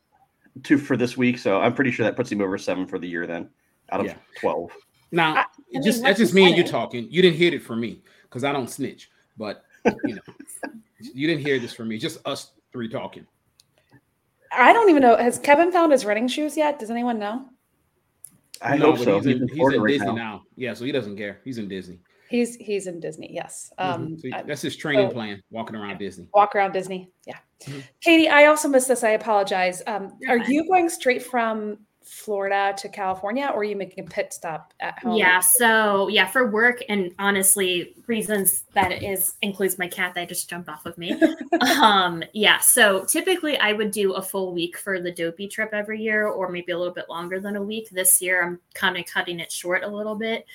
two 0.64 0.78
for 0.78 0.96
this 0.96 1.18
week, 1.18 1.40
so 1.40 1.60
I'm 1.60 1.74
pretty 1.74 1.92
sure 1.92 2.06
that 2.06 2.16
puts 2.16 2.32
him 2.32 2.42
over 2.42 2.58
seven 2.58 2.86
for 2.86 3.00
the 3.00 3.08
year. 3.08 3.26
Then 3.28 3.50
out 3.92 4.02
of 4.02 4.06
Yeah. 4.06 4.16
twelve. 4.40 4.72
Now, 5.12 5.36
I- 5.36 5.40
I 5.40 5.46
mean, 5.74 5.84
just 5.84 6.02
like 6.02 6.12
that's 6.12 6.20
just 6.20 6.34
you 6.34 6.44
me 6.44 6.48
and 6.48 6.58
you 6.58 6.64
talking. 6.64 7.08
You 7.10 7.22
didn't 7.22 7.38
hear 7.38 7.54
it 7.54 7.64
from 7.64 7.82
me 7.82 8.02
because 8.24 8.44
I 8.44 8.54
don't 8.54 8.70
snitch. 8.70 9.10
But 9.36 9.66
you 9.86 10.16
know, 10.16 10.22
you 11.14 11.28
didn't 11.28 11.44
hear 11.46 11.60
this 11.60 11.74
from 11.74 11.88
me. 11.88 11.98
Just 11.98 12.26
us 12.28 12.52
three 12.72 12.88
talking. 12.90 13.26
I 14.52 14.74
don't 14.74 14.90
even 14.90 15.02
know. 15.02 15.16
Has 15.16 15.40
Kevin 15.40 15.72
found 15.72 15.92
his 15.92 16.06
running 16.06 16.28
shoes 16.28 16.58
yet? 16.58 16.78
Does 16.80 16.92
anyone 16.92 17.18
know? 17.20 17.46
I 18.62 18.78
No, 18.78 18.88
hope 18.88 18.98
but 18.98 19.04
so. 19.06 19.16
He's 19.18 19.26
in, 19.28 19.48
he's 19.48 19.74
in 19.74 19.82
right 19.82 19.88
Disney 19.94 20.08
now. 20.08 20.14
now. 20.16 20.44
Yeah, 20.56 20.74
so 20.74 20.86
he 20.86 20.92
doesn't 20.92 21.18
care. 21.18 21.40
He's 21.44 21.58
in 21.58 21.68
Disney. 21.68 22.00
He's 22.30 22.56
he's 22.58 22.88
in 22.88 23.00
Disney. 23.00 23.30
Yes. 23.34 23.74
Um, 23.78 24.10
Mhm. 24.10 24.22
So 24.22 24.30
I- 24.38 24.44
that's 24.44 24.62
his 24.62 24.76
training 24.78 25.10
so- 25.10 25.14
plan, 25.14 25.42
walking 25.52 25.76
around 25.76 25.98
Disney. 25.98 26.28
walk 26.34 26.56
around 26.56 26.72
Disney. 26.74 27.12
Yeah. 27.26 27.38
Mhm. 27.62 27.84
Katie, 28.02 28.30
I 28.30 28.46
also 28.46 28.68
missed 28.70 28.88
this. 28.88 29.04
I 29.04 29.10
apologize. 29.12 29.82
Um, 29.88 30.18
You're 30.22 30.38
you 30.44 30.66
going 30.68 30.90
straight 30.90 31.24
from 31.24 31.80
Florida 32.04 32.74
to 32.78 32.90
California, 32.90 33.50
or 33.54 33.62
are 33.62 33.64
you 33.64 33.76
making 33.76 34.06
a 34.06 34.08
pit 34.08 34.34
stop 34.34 34.74
at 34.80 35.00
home? 35.00 35.16
Yeah, 35.16 35.40
so 35.40 36.08
yeah, 36.08 36.28
for 36.28 36.50
work 36.50 36.84
and 36.90 37.14
honestly, 37.20 37.94
reasons 38.08 38.64
that 38.74 38.92
it 38.92 39.04
is 39.04 39.36
includes 39.42 39.78
my 39.78 39.88
cat 39.88 40.14
that 40.16 40.28
just 40.28 40.50
jumped 40.50 40.70
off 40.70 40.86
of 40.86 40.98
me. 40.98 41.20
um, 41.82 42.24
yeah, 42.34 42.60
so 42.60 43.06
typically 43.06 43.58
I 43.58 43.74
would 43.74 43.92
do 43.92 44.14
a 44.14 44.22
full 44.22 44.54
week 44.54 44.78
for 44.78 45.00
the 45.00 45.12
dopey 45.12 45.48
trip 45.48 45.70
every 45.74 46.02
year, 46.02 46.28
or 46.28 46.50
maybe 46.50 46.72
a 46.72 46.78
little 46.78 46.94
bit 46.94 47.10
longer 47.10 47.40
than 47.40 47.56
a 47.56 47.64
week. 47.64 47.90
This 47.90 48.22
year 48.22 48.44
I'm 48.44 48.60
kind 48.74 48.98
of 48.98 49.06
cutting 49.06 49.40
it 49.40 49.52
short 49.52 49.84
a 49.84 49.88
little 49.88 50.16
bit. 50.16 50.46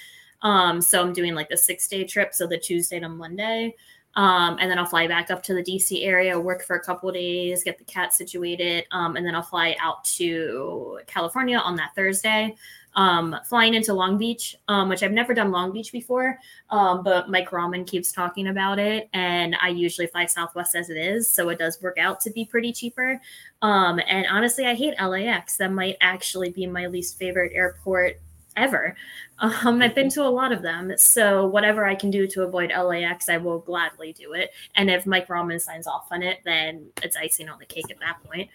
Um, 0.43 0.81
so 0.81 1.01
I'm 1.03 1.13
doing 1.13 1.35
like 1.35 1.49
the 1.49 1.57
six 1.57 1.89
day 1.89 2.05
trip, 2.05 2.35
so 2.35 2.47
the 2.47 2.59
Tuesday 2.59 3.01
to 3.01 3.09
Monday. 3.09 3.75
Um, 4.17 4.57
and 4.61 4.71
then 4.71 4.79
I'll 4.79 4.87
fly 4.87 5.07
back 5.07 5.31
up 5.31 5.43
to 5.45 5.55
the 5.55 5.63
DC 5.63 6.05
area, 6.05 6.39
work 6.41 6.65
for 6.65 6.77
a 6.77 6.81
couple 6.81 7.13
days, 7.13 7.63
get 7.63 7.79
the 7.79 7.85
cat 7.85 8.13
situated, 8.13 8.85
um, 8.91 9.17
and 9.17 9.25
then 9.25 9.35
I'll 9.35 9.43
fly 9.43 9.77
out 9.79 10.05
to 10.17 11.01
California 11.07 11.59
on 11.59 11.77
that 11.77 11.95
Thursday 11.95 12.57
um, 12.97 13.37
flying 13.45 13.75
into 13.75 13.93
Long 13.93 14.17
Beach, 14.17 14.57
um, 14.69 14.89
which 14.89 15.03
I've 15.03 15.13
never 15.13 15.35
done 15.35 15.51
Long 15.51 15.71
Beach 15.71 15.93
before, 15.93 16.39
um, 16.71 17.05
but 17.05 17.29
Mike 17.29 17.53
Rahman 17.53 17.85
keeps 17.85 18.11
talking 18.11 18.49
about 18.49 18.79
it, 18.79 19.09
and 19.13 19.55
I 19.63 19.69
usually 19.69 20.07
fly 20.07 20.25
Southwest 20.25 20.75
as 20.75 20.89
it 20.89 20.97
is, 20.97 21.29
so 21.29 21.51
it 21.51 21.59
does 21.59 21.81
work 21.83 21.99
out 21.99 22.21
to 22.21 22.31
be 22.31 22.47
pretty 22.47 22.73
cheaper. 22.73 23.21
Um, 23.61 24.01
and 24.09 24.27
honestly, 24.31 24.67
I 24.67 24.75
hate 24.75 24.95
LAX. 24.99 25.59
That 25.59 25.73
might 25.73 25.99
actually 26.01 26.51
be 26.51 26.67
my 26.67 26.87
least 26.87 27.19
favorite 27.19 27.53
airport 27.55 28.19
ever. 28.57 28.97
Um, 29.39 29.83
I've 29.83 29.95
been 29.95 30.09
to 30.11 30.23
a 30.23 30.29
lot 30.29 30.53
of 30.53 30.63
them, 30.63 30.93
so 30.97 31.47
whatever 31.47 31.85
I 31.85 31.95
can 31.95 32.11
do 32.11 32.27
to 32.29 32.43
avoid 32.43 32.71
LAX, 32.71 33.29
I 33.29 33.37
will 33.37 33.59
gladly 33.59 34.13
do 34.13 34.33
it. 34.33 34.51
And 34.75 34.91
if 34.91 35.07
Mike 35.07 35.29
Rahman 35.29 35.61
signs 35.61 35.87
off 35.87 36.09
on 36.11 36.23
it, 36.23 36.39
then 36.45 36.87
it's 37.03 37.17
icing 37.17 37.49
on 37.49 37.59
the 37.59 37.67
cake 37.67 37.91
at 37.91 38.01
that 38.01 38.23
point. 38.25 38.49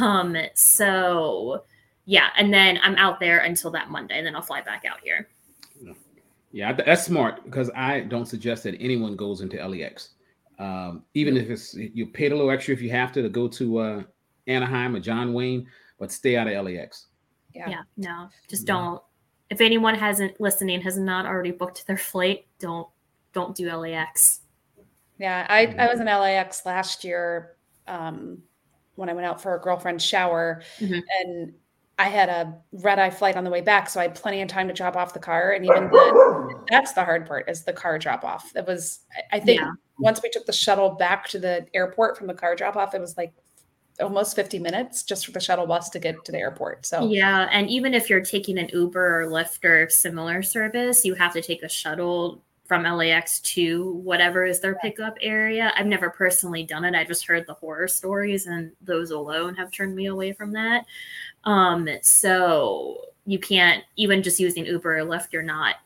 Um, 0.00 0.36
so 0.54 1.64
yeah, 2.04 2.28
and 2.36 2.52
then 2.52 2.78
I'm 2.82 2.94
out 2.96 3.20
there 3.20 3.38
until 3.38 3.70
that 3.72 3.90
Monday, 3.90 4.18
and 4.18 4.26
then 4.26 4.36
I'll 4.36 4.42
fly 4.42 4.60
back 4.60 4.84
out 4.84 5.00
here. 5.02 5.28
Yeah, 6.52 6.72
that's 6.72 7.04
smart 7.04 7.42
because 7.44 7.70
I 7.74 8.00
don't 8.00 8.26
suggest 8.26 8.64
that 8.64 8.76
anyone 8.78 9.16
goes 9.16 9.40
into 9.40 9.56
LAX. 9.66 10.10
Um, 10.58 11.04
even 11.14 11.36
if 11.36 11.48
it's 11.48 11.74
you 11.74 12.06
paid 12.06 12.30
a 12.30 12.36
little 12.36 12.50
extra 12.50 12.74
if 12.74 12.82
you 12.82 12.90
have 12.90 13.10
to 13.12 13.22
to 13.22 13.28
go 13.28 13.48
to 13.48 13.78
uh, 13.78 14.02
Anaheim 14.46 14.94
or 14.94 15.00
John 15.00 15.32
Wayne, 15.32 15.66
but 15.98 16.12
stay 16.12 16.36
out 16.36 16.46
of 16.48 16.66
LAX. 16.66 17.06
Yeah. 17.54 17.70
Yeah, 17.70 17.82
no, 17.96 18.28
just 18.48 18.66
don't. 18.66 19.00
If 19.52 19.60
anyone 19.60 19.94
hasn't 19.94 20.40
listening 20.40 20.80
has 20.80 20.96
not 20.96 21.26
already 21.26 21.50
booked 21.50 21.86
their 21.86 21.98
flight, 21.98 22.46
don't 22.58 22.88
don't 23.34 23.54
do 23.54 23.70
LAX. 23.70 24.40
Yeah, 25.18 25.46
I, 25.46 25.66
I 25.78 25.88
was 25.88 26.00
in 26.00 26.06
LAX 26.06 26.64
last 26.64 27.04
year 27.04 27.56
um, 27.86 28.38
when 28.94 29.10
I 29.10 29.12
went 29.12 29.26
out 29.26 29.42
for 29.42 29.54
a 29.54 29.60
girlfriend's 29.60 30.02
shower, 30.04 30.62
Mhm. 30.80 31.02
and 31.20 31.52
I 31.98 32.08
had 32.08 32.30
a 32.30 32.58
red 32.72 32.98
eye 32.98 33.10
flight 33.10 33.36
on 33.36 33.44
the 33.44 33.50
way 33.50 33.60
back, 33.60 33.90
so 33.90 34.00
I 34.00 34.04
had 34.04 34.14
plenty 34.14 34.40
of 34.40 34.48
time 34.48 34.68
to 34.68 34.74
drop 34.74 34.96
off 34.96 35.12
the 35.12 35.18
car. 35.20 35.50
And 35.52 35.66
even 35.66 35.90
then, 35.90 36.48
that's 36.70 36.94
the 36.94 37.04
hard 37.04 37.26
part 37.26 37.50
is 37.50 37.62
the 37.62 37.74
car 37.74 37.98
drop 37.98 38.24
off. 38.24 38.50
It 38.56 38.66
was, 38.66 39.00
I- 39.14 39.36
I 39.36 39.40
think, 39.40 39.60
Yeah. 39.60 39.70
once 39.98 40.22
we 40.22 40.30
took 40.30 40.46
the 40.46 40.52
shuttle 40.54 40.90
back 40.94 41.28
to 41.28 41.38
the 41.38 41.66
airport 41.74 42.16
from 42.16 42.26
the 42.26 42.34
car 42.34 42.56
drop 42.56 42.76
off, 42.76 42.94
it 42.94 43.00
was 43.02 43.18
like 43.18 43.34
almost 44.00 44.36
50 44.36 44.58
minutes 44.58 45.02
just 45.02 45.26
for 45.26 45.32
the 45.32 45.40
shuttle 45.40 45.66
bus 45.66 45.90
to 45.90 45.98
get 45.98 46.24
to 46.24 46.32
the 46.32 46.38
airport. 46.38 46.86
So 46.86 47.08
Yeah, 47.08 47.48
and 47.50 47.68
even 47.68 47.94
if 47.94 48.08
you're 48.08 48.24
taking 48.24 48.58
an 48.58 48.68
Uber 48.72 49.22
or 49.22 49.26
Lyft 49.26 49.64
or 49.64 49.88
similar 49.90 50.42
service, 50.42 51.04
you 51.04 51.14
have 51.14 51.32
to 51.34 51.42
take 51.42 51.62
a 51.62 51.68
shuttle 51.68 52.42
from 52.64 52.84
LAX 52.84 53.40
to 53.40 53.92
whatever 53.96 54.44
is 54.44 54.60
their 54.60 54.76
pickup 54.76 55.18
area. 55.20 55.72
I've 55.76 55.86
never 55.86 56.10
personally 56.10 56.62
done 56.62 56.84
it. 56.84 56.94
I 56.94 57.04
just 57.04 57.26
heard 57.26 57.46
the 57.46 57.54
horror 57.54 57.88
stories, 57.88 58.46
and 58.46 58.72
those 58.80 59.10
alone 59.10 59.54
have 59.56 59.70
turned 59.70 59.94
me 59.94 60.06
away 60.06 60.32
from 60.32 60.52
that. 60.52 60.86
Um, 61.44 61.88
so 62.00 62.98
you 63.26 63.38
can't 63.38 63.84
even 63.96 64.22
just 64.22 64.40
using 64.40 64.64
Uber 64.64 64.98
or 64.98 65.02
Lyft, 65.02 65.32
you're 65.32 65.42
not 65.42 65.76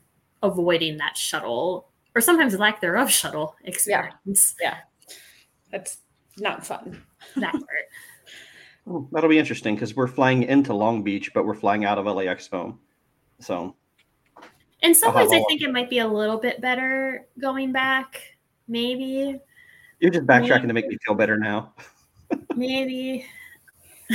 avoiding 0.43 0.99
that 0.99 1.17
shuttle 1.17 1.89
or 2.17 2.21
sometimes 2.21 2.59
lack 2.59 2.81
thereof 2.81 3.11
shuttle 3.11 3.57
experience. 3.65 4.55
it's 5.73 5.99
not 6.39 6.67
fun. 6.67 7.03
That 7.37 7.53
part. 7.53 7.65
Oh, 8.89 9.09
that'll 9.13 9.31
be 9.31 9.39
interesting 9.39 9.75
because 9.75 9.97
we're 9.97 10.07
flying 10.07 10.45
into 10.45 10.73
Long 10.73 11.03
Beach, 11.03 11.35
but 11.35 11.45
we're 11.45 11.55
flying 11.55 11.85
out 11.85 11.99
of 11.99 12.07
LAX 12.07 12.47
home. 12.47 12.79
So 13.41 13.75
In 14.83 14.95
some 14.95 15.11
I'll 15.11 15.17
ways, 15.17 15.33
I 15.33 15.45
think 15.49 15.63
it 15.63 15.73
might 15.73 15.91
be 15.91 15.99
a 15.99 16.07
little 16.07 16.39
bit 16.39 16.61
better 16.61 17.27
going 17.41 17.73
back. 17.73 18.21
Maybe, 18.69 19.39
you're 20.01 20.11
just 20.11 20.27
backtracking 20.27 20.69
to 20.69 20.73
make 20.73 20.87
me 20.87 20.99
feel 21.05 21.15
better 21.15 21.37
now. 21.37 21.73
maybe. 22.57 23.27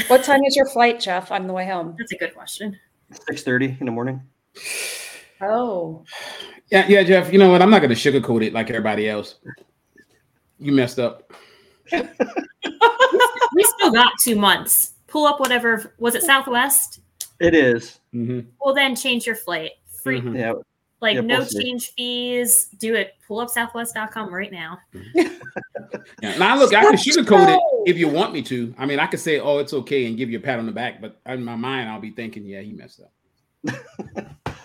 What 0.07 0.23
time 0.23 0.43
is 0.43 0.55
your 0.55 0.67
flight, 0.67 0.99
Jeff, 0.99 1.31
on 1.31 1.47
the 1.47 1.53
way 1.53 1.65
home? 1.65 1.95
That's 1.97 2.13
a 2.13 2.17
good 2.17 2.33
question. 2.33 2.79
Six 3.27 3.43
thirty 3.43 3.77
in 3.79 3.85
the 3.85 3.91
morning. 3.91 4.21
Oh, 5.41 6.05
Yeah, 6.71 6.87
yeah, 6.87 7.03
Jeff. 7.03 7.33
You 7.33 7.39
know 7.39 7.49
what? 7.49 7.61
I'm 7.61 7.69
not 7.69 7.79
going 7.79 7.93
to 7.93 7.95
sugarcoat 7.95 8.45
it 8.45 8.53
like 8.53 8.69
everybody 8.69 9.09
else. 9.09 9.35
You 10.59 10.71
messed 10.71 10.99
up. 10.99 11.33
We 13.53 13.63
still 13.63 13.91
got 13.91 14.13
two 14.19 14.35
months. 14.35 14.93
Pull 15.07 15.25
up 15.25 15.39
whatever 15.39 15.93
was 15.97 16.15
it 16.15 16.23
Southwest? 16.23 17.01
It 17.39 17.53
is. 17.53 17.99
hmm 18.11 18.41
Well, 18.63 18.73
then 18.73 18.95
change 18.95 19.25
your 19.25 19.35
flight. 19.35 19.71
Free, 20.03 20.21
Mhm. 20.21 20.37
Yeah. 20.37 20.53
like 21.01 21.15
Yeah, 21.15 21.21
no 21.21 21.39
we'll 21.39 21.47
change 21.47 21.91
fees. 21.97 22.69
Do 22.79 22.95
it. 22.95 23.15
Pull 23.27 23.39
up 23.39 23.49
Southwest.com 23.49 24.33
right 24.33 24.51
now. 24.51 24.79
Yeah. 26.21 26.37
Now, 26.37 26.55
look, 26.57 26.73
I 26.73 26.83
can 26.83 26.97
Stop 26.97 27.25
sugarcoat 27.25 27.55
it 27.55 27.59
if 27.89 27.97
you 27.97 28.07
want 28.07 28.31
me 28.31 28.41
to. 28.43 28.73
I 28.77 28.85
mean, 28.85 28.99
I 28.99 29.07
could 29.07 29.19
say, 29.19 29.39
"Oh, 29.39 29.57
it's 29.57 29.73
okay," 29.73 30.05
and 30.05 30.15
give 30.15 30.29
you 30.29 30.37
a 30.37 30.41
pat 30.41 30.59
on 30.59 30.65
the 30.65 30.71
back, 30.71 31.01
but 31.01 31.19
in 31.25 31.43
my 31.43 31.55
mind, 31.55 31.89
I'll 31.89 31.99
be 31.99 32.11
thinking, 32.11 32.45
"Yeah, 32.45 32.61
he 32.61 32.71
messed 32.71 33.01
up." 33.01 33.75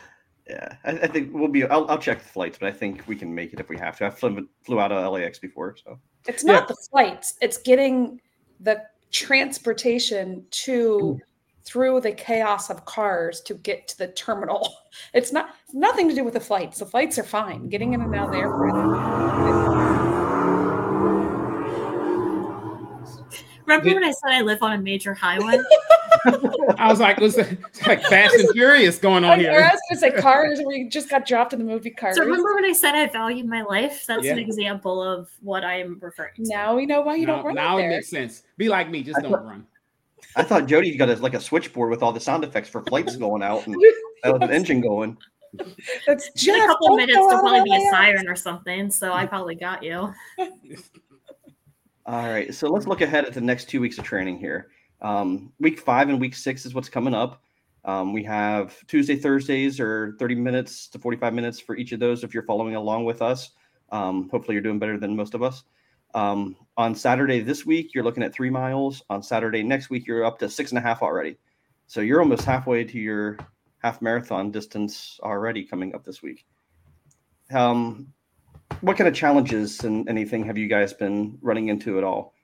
Yeah. 0.49 0.77
I, 0.85 0.91
I 0.93 1.07
think 1.07 1.31
we'll 1.33 1.49
be. 1.49 1.65
I'll, 1.65 1.89
I'll 1.91 1.99
check 1.99 2.23
the 2.23 2.29
flights, 2.29 2.59
but 2.59 2.69
I 2.69 2.73
think 2.73 3.07
we 3.07 3.17
can 3.17 3.35
make 3.35 3.53
it 3.53 3.61
if 3.61 3.69
we 3.69 3.77
have 3.79 3.97
to. 3.99 4.07
I 4.07 4.11
flew, 4.11 4.49
flew 4.63 4.81
out 4.81 4.93
of 4.93 5.13
LAX 5.13 5.39
before, 5.39 5.77
so 5.83 5.99
it's 6.27 6.45
Yeah. 6.45 6.53
not 6.53 6.69
the 6.69 6.77
flights, 6.91 7.35
it's 7.41 7.59
getting 7.59 8.21
the 8.61 8.83
transportation 9.11 10.45
to 10.51 11.21
through 11.65 12.01
the 12.01 12.13
chaos 12.13 12.71
of 12.71 12.85
cars 12.85 13.41
to 13.41 13.55
get 13.55 13.89
to 13.89 13.99
the 13.99 14.09
terminal. 14.09 14.73
It's 15.13 15.31
not 15.31 15.51
nothing 15.75 16.09
to 16.09 16.15
do 16.15 16.25
with 16.25 16.33
the 16.33 16.41
flights. 16.41 16.79
The 16.79 16.87
flights 16.87 17.19
are 17.19 17.23
fine. 17.23 17.69
Getting 17.69 17.93
in 17.93 18.01
and 18.01 18.15
out 18.15 18.29
of 18.29 18.33
the 18.33 18.39
airport. 18.39 18.73
Remember 23.67 23.95
when 23.95 24.05
I 24.05 24.13
said 24.13 24.31
I 24.31 24.41
live 24.41 24.63
on 24.63 24.73
a 24.73 24.79
major 24.79 25.13
highway? 25.13 25.59
I 26.79 26.89
was 26.89 27.01
like, 27.01 27.19
"It's 27.21 27.37
it's 27.37 27.87
like 27.87 28.03
Fast 28.05 28.35
and 28.35 28.49
Furious 28.53 28.99
going 28.99 29.25
on 29.25 29.41
I, 29.41 29.45
or 29.45 29.51
I 29.51 29.53
here." 29.63 29.71
was 29.73 29.81
gonna 30.01 30.17
say 30.17 30.21
cars 30.23 30.61
where 30.63 30.77
you 30.77 30.89
just 30.91 31.09
got 31.11 31.27
dropped 31.27 31.53
in 31.53 31.59
the 31.59 31.65
movie 31.65 31.91
Cars. 31.91 32.17
so 32.17 32.23
remember 32.25 32.55
when 32.55 32.65
I 32.65 32.73
said 32.73 32.95
I 32.95 33.07
valued 33.07 33.47
my 33.47 33.63
life? 33.63 34.05
That's 34.07 34.25
Yeah. 34.25 34.33
an 34.33 34.39
example 34.39 35.03
of 35.03 35.29
what 35.41 35.65
I 35.65 35.81
am 35.81 35.99
referring 36.01 36.35
to. 36.37 36.43
now 36.45 36.75
we 36.77 36.87
know 36.87 37.01
why 37.01 37.17
you 37.17 37.27
now 37.27 37.37
don't 37.37 37.47
run 37.47 37.55
now 37.55 37.75
out 37.75 37.79
it 37.79 37.83
there. 37.83 37.91
makes 37.91 38.09
sense. 38.11 38.43
Be 38.57 38.69
like 38.69 38.91
me, 38.91 39.03
just 39.03 39.19
I 39.19 39.23
don't 39.23 39.33
thought- 39.33 39.45
run. 39.47 39.67
I 40.35 40.43
thought 40.43 40.67
Jody 40.67 40.97
got 40.97 41.09
a, 41.09 41.17
like 41.17 41.35
a 41.35 41.41
switchboard 41.41 41.91
with 41.91 42.03
all 42.03 42.13
the 42.13 42.21
sound 42.21 42.45
effects 42.45 42.69
for 42.69 42.83
flights 42.83 43.17
going 43.17 43.43
out 43.43 43.67
and 43.67 43.75
that 44.23 44.33
was 44.33 44.43
an 44.43 44.51
engine 44.55 44.81
going. 44.83 45.17
That's 46.07 46.27
In 46.27 46.33
just 46.37 46.49
a 46.63 46.67
couple 46.67 46.89
don't 46.89 46.97
minutes 46.99 47.17
go 47.17 47.31
to 47.31 47.39
probably 47.39 47.63
be 47.63 47.75
a 47.77 47.91
siren 47.91 48.29
or 48.29 48.37
something. 48.37 48.91
So 48.91 49.13
I 49.13 49.25
probably 49.25 49.55
got 49.55 49.83
you. 49.83 50.13
All 52.07 52.29
right, 52.29 52.55
so 52.55 52.69
let's 52.69 52.87
look 52.87 53.01
ahead 53.01 53.25
at 53.25 53.35
the 53.35 53.41
next 53.41 53.69
two 53.69 53.81
weeks 53.81 53.99
of 53.99 54.05
training 54.05 54.39
here. 54.39 54.69
Um, 55.01 55.53
week 55.59 55.79
five 55.81 56.09
and 56.09 56.21
week 56.21 56.35
six 56.35 56.67
is 56.67 56.75
what's 56.75 56.89
coming 56.89 57.15
up. 57.15 57.43
Um, 57.85 58.13
we 58.13 58.25
have 58.25 58.77
Tuesday, 58.89 59.17
Thursdays, 59.17 59.79
or 59.79 60.17
30 60.19 60.35
minutes 60.35 60.89
to 60.89 60.99
45 60.99 61.33
minutes 61.33 61.61
for 61.61 61.77
each 61.77 61.93
of 61.93 62.01
those 62.01 62.25
if 62.25 62.35
you're 62.35 62.43
following 62.43 62.75
along 62.75 63.05
with 63.05 63.23
us. 63.23 63.51
Um, 63.91 64.29
hopefully, 64.31 64.55
you're 64.55 64.63
doing 64.63 64.81
better 64.81 64.99
than 64.99 65.15
most 65.15 65.35
of 65.35 65.43
us. 65.43 65.63
Um, 66.15 66.57
on 66.77 66.95
Saturday 66.95 67.41
this 67.41 67.65
week, 67.65 67.95
you're 67.95 68.03
looking 68.03 68.23
at 68.23 68.33
three 68.33 68.51
miles. 68.51 69.03
On 69.11 69.23
Saturday 69.23 69.63
next 69.63 69.91
week, 69.91 70.07
you're 70.07 70.25
up 70.25 70.39
to 70.41 70.49
six 70.49 70.73
and 70.73 70.79
a 70.79 70.81
half 70.81 71.03
already. 71.03 71.37
So 71.87 72.01
you're 72.01 72.21
almost 72.21 72.45
halfway 72.45 72.85
to 72.85 72.99
your 72.99 73.39
half 73.79 74.03
marathon 74.03 74.51
distance 74.51 75.21
already 75.23 75.63
coming 75.63 75.95
up 75.95 76.05
this 76.05 76.23
week. 76.23 76.45
Um, 77.53 78.13
what 78.81 78.97
kind 78.97 79.07
of 79.07 79.15
challenges 79.15 79.85
and 79.85 80.09
anything 80.09 80.45
have 80.47 80.59
you 80.59 80.69
guys 80.69 80.93
been 80.93 81.39
running 81.41 81.69
into 81.69 81.99
at 81.99 82.05
all? 82.05 82.35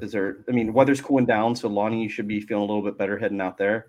Is 0.00 0.12
there? 0.12 0.38
I 0.48 0.52
mean, 0.52 0.72
weather's 0.72 1.00
cooling 1.00 1.26
down, 1.26 1.56
so 1.56 1.68
Lonnie, 1.68 2.02
you 2.02 2.08
should 2.08 2.28
be 2.28 2.40
feeling 2.40 2.62
a 2.62 2.66
little 2.66 2.82
bit 2.82 2.96
better 2.96 3.18
heading 3.18 3.40
out 3.40 3.58
there. 3.58 3.88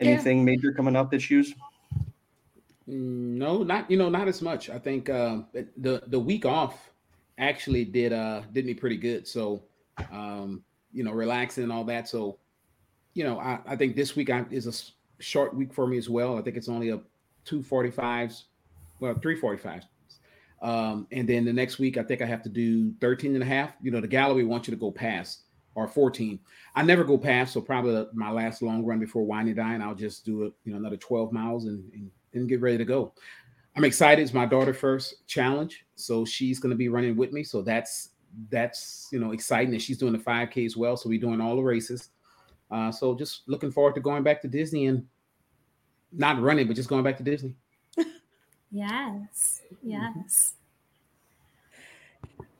Yeah. 0.00 0.08
Anything 0.08 0.44
major 0.44 0.72
coming 0.72 0.96
up? 0.96 1.14
Issues? 1.14 1.54
Mm, 2.88 3.38
No, 3.38 3.62
not 3.62 3.90
you 3.90 3.96
know, 3.96 4.08
not 4.08 4.28
as 4.28 4.42
much. 4.42 4.70
I 4.70 4.78
think 4.78 5.08
uh, 5.08 5.42
the 5.52 6.02
the 6.06 6.18
week 6.18 6.44
off 6.44 6.90
actually 7.38 7.84
did 7.84 8.12
uh 8.12 8.42
did 8.52 8.66
me 8.66 8.74
pretty 8.74 8.96
good. 8.96 9.26
So, 9.26 9.62
um, 10.10 10.62
you 10.92 11.04
know, 11.04 11.12
relaxing 11.12 11.64
and 11.64 11.72
all 11.72 11.84
that. 11.84 12.08
So, 12.08 12.38
you 13.14 13.24
know, 13.24 13.38
I, 13.38 13.60
I 13.66 13.76
think 13.76 13.96
this 13.96 14.16
week 14.16 14.30
I, 14.30 14.44
is 14.50 14.66
a 14.66 15.22
short 15.22 15.54
week 15.54 15.72
for 15.72 15.86
me 15.86 15.96
as 15.98 16.08
well. 16.10 16.38
I 16.38 16.42
think 16.42 16.56
it's 16.56 16.68
only 16.68 16.90
a 16.90 17.00
two 17.44 17.62
forty 17.62 17.90
fives, 17.90 18.46
well, 19.00 19.14
three 19.14 19.36
forty 19.36 19.58
fives. 19.60 19.86
Um, 20.62 21.08
and 21.10 21.28
then 21.28 21.44
the 21.44 21.52
next 21.52 21.78
week 21.78 21.98
I 21.98 22.02
think 22.02 22.22
I 22.22 22.26
have 22.26 22.42
to 22.44 22.48
do 22.48 22.94
13 23.00 23.34
and 23.34 23.42
a 23.42 23.46
half. 23.46 23.72
You 23.82 23.90
know, 23.90 24.00
the 24.00 24.08
Galloway 24.08 24.44
wants 24.44 24.68
you 24.68 24.74
to 24.74 24.80
go 24.80 24.90
past 24.90 25.42
or 25.74 25.88
14. 25.88 26.38
I 26.74 26.82
never 26.82 27.04
go 27.04 27.18
past, 27.18 27.52
so 27.52 27.60
probably 27.60 28.06
my 28.12 28.30
last 28.30 28.62
long 28.62 28.84
run 28.84 29.00
before 29.00 29.24
winding 29.24 29.56
down, 29.56 29.82
I'll 29.82 29.94
just 29.94 30.24
do 30.24 30.44
it, 30.44 30.52
you 30.64 30.72
know, 30.72 30.78
another 30.78 30.96
12 30.96 31.32
miles 31.32 31.64
and, 31.64 31.82
and, 31.92 32.10
and 32.34 32.48
get 32.48 32.60
ready 32.60 32.78
to 32.78 32.84
go. 32.84 33.12
I'm 33.74 33.84
excited. 33.84 34.22
It's 34.22 34.34
my 34.34 34.46
daughter 34.46 34.74
first 34.74 35.26
challenge, 35.26 35.86
so 35.94 36.24
she's 36.24 36.58
going 36.58 36.70
to 36.70 36.76
be 36.76 36.88
running 36.88 37.16
with 37.16 37.32
me. 37.32 37.42
So 37.42 37.62
that's 37.62 38.10
that's 38.50 39.08
you 39.12 39.18
know 39.18 39.32
exciting, 39.32 39.72
and 39.72 39.82
she's 39.82 39.98
doing 39.98 40.12
the 40.12 40.18
5K 40.18 40.66
as 40.66 40.76
well. 40.76 40.96
So 40.96 41.08
we're 41.08 41.20
doing 41.20 41.40
all 41.40 41.56
the 41.56 41.62
races. 41.62 42.10
Uh, 42.70 42.90
so 42.90 43.14
just 43.14 43.42
looking 43.46 43.70
forward 43.70 43.94
to 43.94 44.00
going 44.00 44.22
back 44.22 44.42
to 44.42 44.48
Disney 44.48 44.86
and 44.86 45.06
not 46.12 46.40
running, 46.40 46.66
but 46.66 46.76
just 46.76 46.88
going 46.88 47.02
back 47.02 47.16
to 47.18 47.22
Disney. 47.22 47.54
Yes. 48.72 49.60
Yes. 49.82 50.54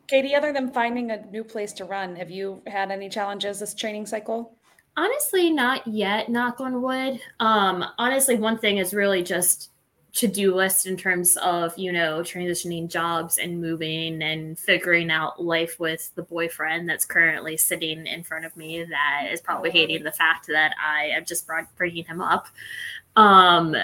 Katie, 0.07 0.35
other 0.35 0.53
than 0.53 0.71
finding 0.73 1.11
a 1.11 1.25
new 1.27 1.43
place 1.43 1.73
to 1.75 1.87
run, 1.87 2.17
have 2.17 2.31
you 2.31 2.61
had 2.67 2.91
any 2.91 3.09
challenges 3.09 3.61
this 3.61 3.73
training 3.73 4.05
cycle? 4.05 4.55
Honestly, 4.95 5.51
not 5.51 5.87
yet, 5.87 6.29
knock 6.29 6.61
on 6.61 6.83
wood. 6.83 7.19
Um, 7.41 7.83
honestly, 7.97 8.37
one 8.37 8.59
thing 8.59 8.77
is 8.77 8.93
really 8.93 9.23
just 9.23 9.71
to-do 10.13 10.55
list 10.55 10.87
in 10.87 10.99
terms 10.99 11.39
of, 11.39 11.77
you 11.79 11.91
know, 11.91 12.21
transitioning 12.21 12.91
jobs 12.91 13.39
and 13.39 13.59
moving 13.59 14.23
and 14.23 14.59
figuring 14.59 15.11
out 15.11 15.43
life 15.43 15.81
with 15.81 16.15
the 16.15 16.23
boyfriend 16.23 16.87
that's 16.87 17.07
currently 17.07 17.57
sitting 17.57 18.07
in 18.07 18.23
front 18.23 18.45
of 18.45 18.55
me 18.55 18.85
that 18.85 19.29
is 19.33 19.41
probably 19.41 19.71
hating 19.71 20.03
the 20.03 20.13
fact 20.13 20.47
that 20.49 20.75
I 20.79 21.05
am 21.07 21.25
just 21.25 21.47
brought, 21.47 21.75
bringing 21.77 22.05
him 22.05 22.21
up. 22.21 22.49
Um, 23.17 23.75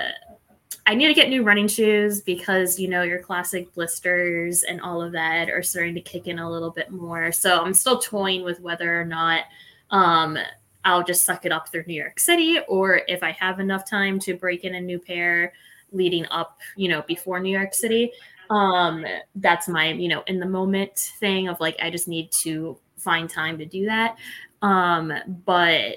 I 0.88 0.94
need 0.94 1.08
to 1.08 1.14
get 1.14 1.28
new 1.28 1.42
running 1.42 1.68
shoes 1.68 2.22
because 2.22 2.78
you 2.78 2.88
know 2.88 3.02
your 3.02 3.18
classic 3.18 3.74
blisters 3.74 4.62
and 4.62 4.80
all 4.80 5.02
of 5.02 5.12
that 5.12 5.50
are 5.50 5.62
starting 5.62 5.94
to 5.96 6.00
kick 6.00 6.26
in 6.26 6.38
a 6.38 6.50
little 6.50 6.70
bit 6.70 6.90
more. 6.90 7.30
So 7.30 7.60
I'm 7.62 7.74
still 7.74 7.98
toying 7.98 8.42
with 8.42 8.58
whether 8.60 8.98
or 8.98 9.04
not 9.04 9.42
um, 9.90 10.38
I'll 10.86 11.04
just 11.04 11.26
suck 11.26 11.44
it 11.44 11.52
up 11.52 11.68
through 11.68 11.84
New 11.86 11.94
York 11.94 12.18
City, 12.18 12.60
or 12.68 13.02
if 13.06 13.22
I 13.22 13.32
have 13.32 13.60
enough 13.60 13.88
time 13.88 14.18
to 14.20 14.34
break 14.34 14.64
in 14.64 14.76
a 14.76 14.80
new 14.80 14.98
pair 14.98 15.52
leading 15.92 16.24
up, 16.30 16.58
you 16.74 16.88
know, 16.88 17.02
before 17.02 17.38
New 17.38 17.54
York 17.54 17.74
City. 17.74 18.10
Um, 18.48 19.04
that's 19.34 19.68
my, 19.68 19.92
you 19.92 20.08
know, 20.08 20.22
in 20.26 20.40
the 20.40 20.46
moment 20.46 20.96
thing 21.20 21.48
of 21.48 21.60
like 21.60 21.76
I 21.82 21.90
just 21.90 22.08
need 22.08 22.32
to 22.32 22.78
find 22.96 23.28
time 23.28 23.58
to 23.58 23.66
do 23.66 23.84
that. 23.84 24.16
Um, 24.62 25.12
but 25.44 25.96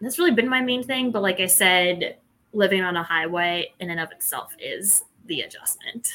that's 0.00 0.18
really 0.18 0.32
been 0.32 0.48
my 0.48 0.60
main 0.60 0.82
thing. 0.82 1.12
But 1.12 1.22
like 1.22 1.38
I 1.38 1.46
said, 1.46 2.16
living 2.52 2.82
on 2.82 2.96
a 2.96 3.02
highway 3.02 3.72
in 3.80 3.90
and 3.90 4.00
of 4.00 4.10
itself 4.10 4.54
is 4.58 5.04
the 5.26 5.42
adjustment. 5.42 6.08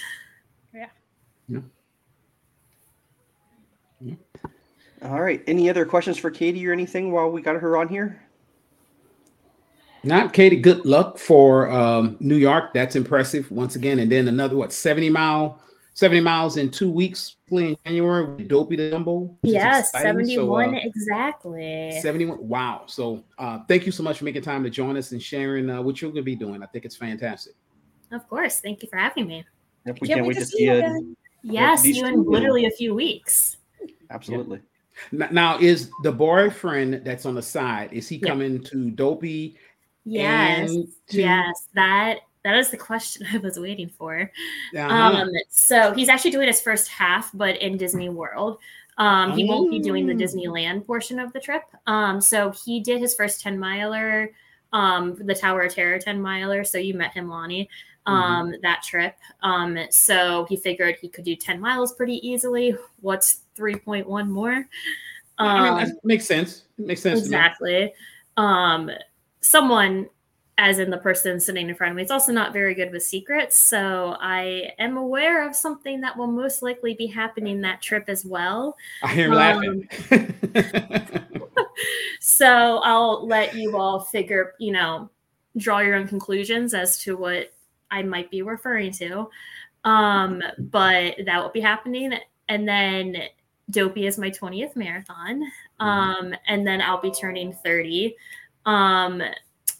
Yeah. 0.73 0.87
Yeah. 1.47 1.59
All 5.03 5.21
right. 5.21 5.43
Any 5.47 5.69
other 5.69 5.85
questions 5.85 6.17
for 6.17 6.31
Katie 6.31 6.65
or 6.67 6.71
anything 6.71 7.11
while 7.11 7.29
we 7.29 7.41
got 7.41 7.55
her 7.55 7.77
on 7.77 7.87
here? 7.87 8.21
Not 10.03 10.33
Katie. 10.33 10.57
Good 10.57 10.85
luck 10.85 11.17
for 11.17 11.69
um, 11.71 12.17
New 12.19 12.35
York. 12.35 12.73
That's 12.73 12.95
impressive 12.95 13.49
once 13.51 13.75
again. 13.75 13.99
And 13.99 14.11
then 14.11 14.27
another 14.27 14.55
what 14.55 14.73
70 14.73 15.09
mile, 15.09 15.61
70 15.93 16.21
miles 16.21 16.57
in 16.57 16.71
two 16.71 16.89
weeks 16.89 17.37
in 17.51 17.77
January 17.85 18.25
with 18.25 18.47
Dopey 18.47 18.75
the 18.75 18.89
Dumbo. 18.91 19.35
Yes, 19.43 19.89
exciting. 19.89 20.25
So, 20.25 20.31
71 20.31 20.75
uh, 20.75 20.79
exactly. 20.83 21.99
71. 22.01 22.47
Wow. 22.47 22.83
So 22.87 23.23
uh, 23.37 23.59
thank 23.67 23.85
you 23.85 23.91
so 23.91 24.01
much 24.01 24.17
for 24.17 24.25
making 24.25 24.41
time 24.41 24.63
to 24.63 24.69
join 24.71 24.97
us 24.97 25.11
and 25.11 25.21
sharing 25.21 25.69
uh, 25.69 25.81
what 25.81 26.01
you're 26.01 26.09
going 26.11 26.23
to 26.23 26.25
be 26.25 26.35
doing. 26.35 26.63
I 26.63 26.65
think 26.67 26.85
it's 26.85 26.95
fantastic. 26.95 27.53
Of 28.11 28.27
course. 28.27 28.59
Thank 28.59 28.81
you 28.81 28.89
for 28.89 28.97
having 28.97 29.27
me. 29.27 29.45
Yep, 29.85 29.97
we 30.01 30.07
can't, 30.07 30.25
wait 30.25 30.37
to 30.37 30.45
see 30.45 30.63
you 30.63 30.71
you. 30.71 30.77
again. 30.79 31.17
Yes, 31.43 31.85
you 31.85 32.05
in 32.05 32.23
literally 32.23 32.65
a 32.65 32.71
few 32.71 32.95
weeks. 32.95 33.57
Absolutely. 34.09 34.61
N- 35.11 35.27
Now, 35.31 35.57
is 35.59 35.91
the 36.03 36.11
boyfriend 36.11 37.01
that's 37.03 37.25
on 37.25 37.35
the 37.35 37.41
side, 37.41 37.91
is 37.91 38.07
he 38.07 38.15
Yeah. 38.17 38.29
coming 38.29 38.63
to 38.63 38.91
Dopey? 38.91 39.57
Yes. 40.05 40.71
to- 41.07 41.21
Yes, 41.21 41.67
that 41.75 42.19
that 42.43 42.55
is 42.55 42.69
the 42.71 42.77
question 42.77 43.25
I 43.33 43.37
was 43.37 43.59
waiting 43.59 43.89
for. 43.89 44.31
Uh-huh. 44.77 44.87
Um, 44.87 45.29
so 45.49 45.93
he's 45.93 46.09
actually 46.09 46.31
doing 46.31 46.47
his 46.47 46.61
first 46.61 46.87
half, 46.89 47.31
but 47.33 47.57
in 47.61 47.77
Disney 47.77 48.09
World. 48.09 48.57
Um, 48.97 49.31
he 49.31 49.45
won't 49.45 49.71
be 49.71 49.79
doing 49.79 50.05
the 50.05 50.13
Oh. 50.13 50.17
Disneyland 50.17 50.85
portion 50.85 51.19
of 51.19 51.33
the 51.33 51.39
trip. 51.39 51.63
Um, 51.87 52.21
so 52.21 52.51
he 52.51 52.79
did 52.79 53.01
his 53.01 53.15
first 53.15 53.41
10 53.41 53.57
miler, 53.57 54.29
um, 54.71 55.15
the 55.15 55.33
Tower 55.33 55.61
of 55.63 55.73
Terror 55.73 55.97
10 55.97 56.21
miler. 56.21 56.63
So 56.63 56.77
you 56.77 56.93
met 56.93 57.11
him, 57.11 57.27
Lonnie, 57.27 57.67
um, 58.05 58.53
that 58.61 58.83
trip. 58.83 59.15
Um, 59.41 59.79
so 59.89 60.45
he 60.47 60.57
figured 60.57 60.97
he 61.01 61.09
could 61.09 61.25
do 61.25 61.35
10 61.35 61.59
miles 61.59 61.93
pretty 61.95 62.15
easily. 62.27 62.75
What's 63.01 63.41
3.1 63.57 64.29
more? 64.29 64.67
I 65.39 65.53
mean, 65.63 65.73
Um, 65.73 65.77
that 65.79 65.95
makes 66.03 66.27
sense. 66.27 66.65
It 66.77 66.85
makes 66.85 67.01
sense. 67.01 67.19
exactly. 67.19 67.91
Um, 68.37 68.91
someone, 69.41 70.07
as 70.57 70.79
in 70.79 70.89
the 70.91 70.97
person 70.97 71.39
sitting 71.39 71.67
in 71.67 71.75
front 71.75 71.91
of 71.91 71.95
me, 71.95 72.03
It's 72.03 72.11
also 72.11 72.31
not 72.31 72.53
very 72.53 72.75
good 72.75 72.91
with 72.91 73.03
secrets. 73.03 73.57
So 73.57 74.15
I 74.19 74.71
am 74.77 74.97
aware 74.97 75.47
of 75.47 75.55
something 75.55 76.01
that 76.01 76.15
will 76.15 76.27
most 76.27 76.61
likely 76.61 76.93
be 76.93 77.07
happening 77.07 77.61
that 77.61 77.81
trip 77.81 78.05
as 78.07 78.23
well. 78.23 78.77
I 79.01 79.13
hear 79.13 79.29
Um, 79.29 79.35
laughing. 79.35 79.89
So 82.19 82.79
I'll 82.83 83.27
let 83.27 83.53
you 83.53 83.77
all 83.77 83.99
figure, 83.99 84.53
you 84.57 84.71
know, 84.71 85.09
draw 85.57 85.79
your 85.79 85.95
own 85.95 86.07
conclusions 86.07 86.73
as 86.73 86.97
to 86.99 87.17
what 87.17 87.51
I 87.91 88.01
might 88.01 88.31
be 88.31 88.41
referring 88.41 88.91
to. 88.93 89.29
Um, 89.83 90.41
but 90.57 91.15
that 91.25 91.41
will 91.41 91.51
be 91.51 91.59
happening. 91.59 92.13
And 92.47 92.67
then 92.67 93.17
Dopey 93.69 94.07
is 94.07 94.17
my 94.17 94.29
20th 94.29 94.75
marathon. 94.75 95.43
Um, 95.79 96.33
and 96.47 96.65
then 96.65 96.81
I'll 96.81 97.01
be 97.01 97.11
turning 97.11 97.51
30 97.53 98.15
um, 98.65 99.21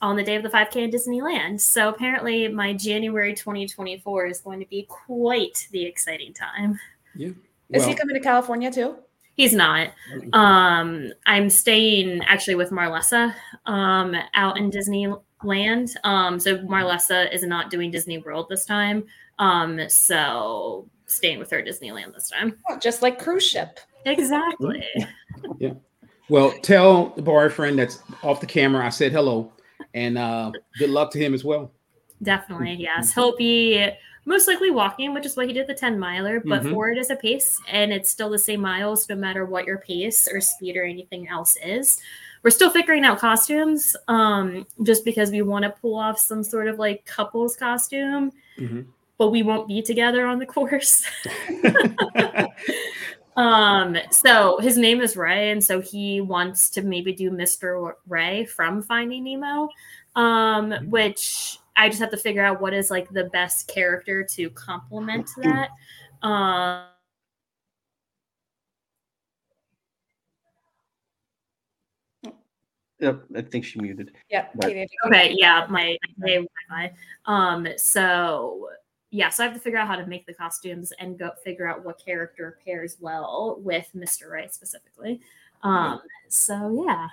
on 0.04 0.18
the 0.18 0.24
day 0.24 0.36
of 0.36 0.44
the 0.44 0.50
5K 0.50 0.76
in 0.76 0.92
Disneyland. 0.92 1.62
So 1.62 1.88
apparently 1.88 2.50
my 2.50 2.74
January 2.74 3.34
2024 3.34 4.26
is 4.26 4.42
going 4.42 4.60
to 4.60 4.66
be 4.66 4.86
quite 4.90 5.66
the 5.72 5.86
exciting 5.86 6.34
time. 6.34 6.78
Yeah. 7.16 7.30
Is 7.70 7.80
Well, 7.80 7.88
he 7.88 7.96
coming 7.96 8.14
to 8.14 8.20
California 8.20 8.70
too? 8.70 8.98
He's 9.36 9.54
not. 9.54 9.92
Um, 10.34 11.14
I'm 11.26 11.50
staying 11.50 12.22
actually 12.26 12.56
with 12.56 12.70
Marlessa 12.70 13.34
um, 13.66 14.14
out 14.34 14.58
in 14.58 14.70
Disneyland. 14.70 15.96
Um, 16.04 16.38
so 16.38 16.58
Marlessa 16.58 17.34
is 17.34 17.44
not 17.44 17.72
doing 17.72 17.90
Disney 17.90 18.18
World 18.18 18.48
this 18.50 18.66
time. 18.66 19.06
Um, 19.40 19.80
so 19.88 20.86
staying 21.06 21.40
with 21.40 21.50
her 21.52 21.60
at 21.60 21.66
Disneyland 21.66 22.14
this 22.14 22.30
time. 22.30 22.58
Oh, 22.70 22.78
just 22.78 23.02
like 23.02 23.20
cruise 23.20 23.48
ship. 23.48 23.80
Exactly. 24.06 24.86
Yeah. 25.60 25.74
Well, 26.30 26.52
tell 26.62 27.10
the 27.16 27.22
boyfriend 27.22 27.80
that's 27.80 28.00
off 28.22 28.42
the 28.42 28.46
camera 28.46 28.86
I 28.86 28.90
said 28.90 29.14
hello, 29.14 29.52
and 29.94 30.18
uh, 30.18 30.52
good 30.80 30.90
luck 30.90 31.12
to 31.12 31.20
him 31.20 31.34
as 31.34 31.44
well. 31.44 31.72
Definitely, 32.22 32.76
yes. 32.80 33.14
He'll 33.14 33.36
be 33.36 33.90
most 34.26 34.48
likely 34.48 34.72
walking, 34.72 35.14
which 35.14 35.26
is 35.26 35.36
what 35.36 35.48
he 35.48 35.54
did 35.54 35.68
the 35.68 35.74
10 35.74 36.00
miler, 36.00 36.40
but 36.40 36.64
Mhm. 36.64 36.72
forward 36.72 36.98
is 36.98 37.10
a 37.10 37.16
pace 37.18 37.60
and 37.70 37.92
it's 37.92 38.10
still 38.10 38.30
the 38.30 38.40
same 38.40 38.62
miles 38.62 39.10
no 39.10 39.16
matter 39.16 39.46
what 39.46 39.66
your 39.66 39.80
pace 39.80 40.30
or 40.32 40.40
speed 40.40 40.78
or 40.78 40.86
anything 40.86 41.28
else 41.28 41.58
is. 41.64 42.00
We're 42.42 42.50
still 42.52 42.70
figuring 42.70 43.04
out 43.04 43.20
costumes 43.20 43.96
um, 44.08 44.66
just 44.84 45.04
because 45.04 45.32
we 45.32 45.42
want 45.42 45.64
to 45.64 45.70
pull 45.72 45.96
off 45.96 46.18
some 46.20 46.44
sort 46.44 46.68
of 46.70 46.80
like 46.80 47.04
couples 47.06 47.56
costume, 47.58 48.32
Mhm. 48.58 48.86
but 49.18 49.30
we 49.30 49.44
won't 49.44 49.68
be 49.68 49.82
together 49.82 50.26
on 50.26 50.40
the 50.40 50.46
course. 50.56 51.06
Um, 53.36 53.98
so 54.12 54.60
his 54.60 54.78
name 54.78 55.02
is 55.02 55.18
Ray, 55.18 55.52
and 55.52 55.64
so 55.64 55.82
he 55.82 56.22
wants 56.22 56.70
to 56.72 56.82
maybe 56.82 57.14
do 57.14 57.32
Mr. 57.32 57.94
Ray 58.08 58.46
from 58.46 58.82
Finding 58.82 59.24
Nemo, 59.24 59.70
um, 60.16 60.72
which 60.90 61.58
I 61.76 61.90
just 61.90 62.00
have 62.02 62.12
to 62.12 62.18
figure 62.18 62.44
out 62.44 62.62
what 62.62 62.74
is 62.74 62.92
like 62.92 63.10
the 63.10 63.26
best 63.26 63.68
character 63.68 64.24
to 64.24 64.50
complement 64.52 65.30
that. 65.38 65.70
Um, 66.22 66.86
Yep, 73.00 73.24
I 73.36 73.42
think 73.42 73.66
she 73.66 73.82
muted. 73.82 74.14
Yep. 74.30 74.52
But- 74.56 74.72
okay, 75.08 75.36
yeah, 75.38 75.68
my, 75.70 75.98
my 76.18 76.46
Wi-Fi. 76.70 76.94
Um, 77.26 77.68
so 77.76 78.70
yeah, 79.14 79.30
so 79.30 79.44
I 79.44 79.48
have 79.48 79.56
to 79.56 79.60
figure 79.62 79.78
out 79.78 79.88
how 79.88 79.96
to 79.96 80.08
make 80.08 80.26
the 80.26 80.34
costumes 80.34 80.92
and 81.00 81.20
go 81.20 81.30
figure 81.44 81.68
out 81.68 81.86
what 81.86 82.04
character 82.04 82.58
pairs 82.66 82.98
well 83.00 83.58
with 83.62 83.88
Mr. 83.96 84.32
Ray 84.32 84.48
specifically. 84.50 85.22
Um, 85.62 86.02
so 86.30 86.84
yeah, 86.88 87.08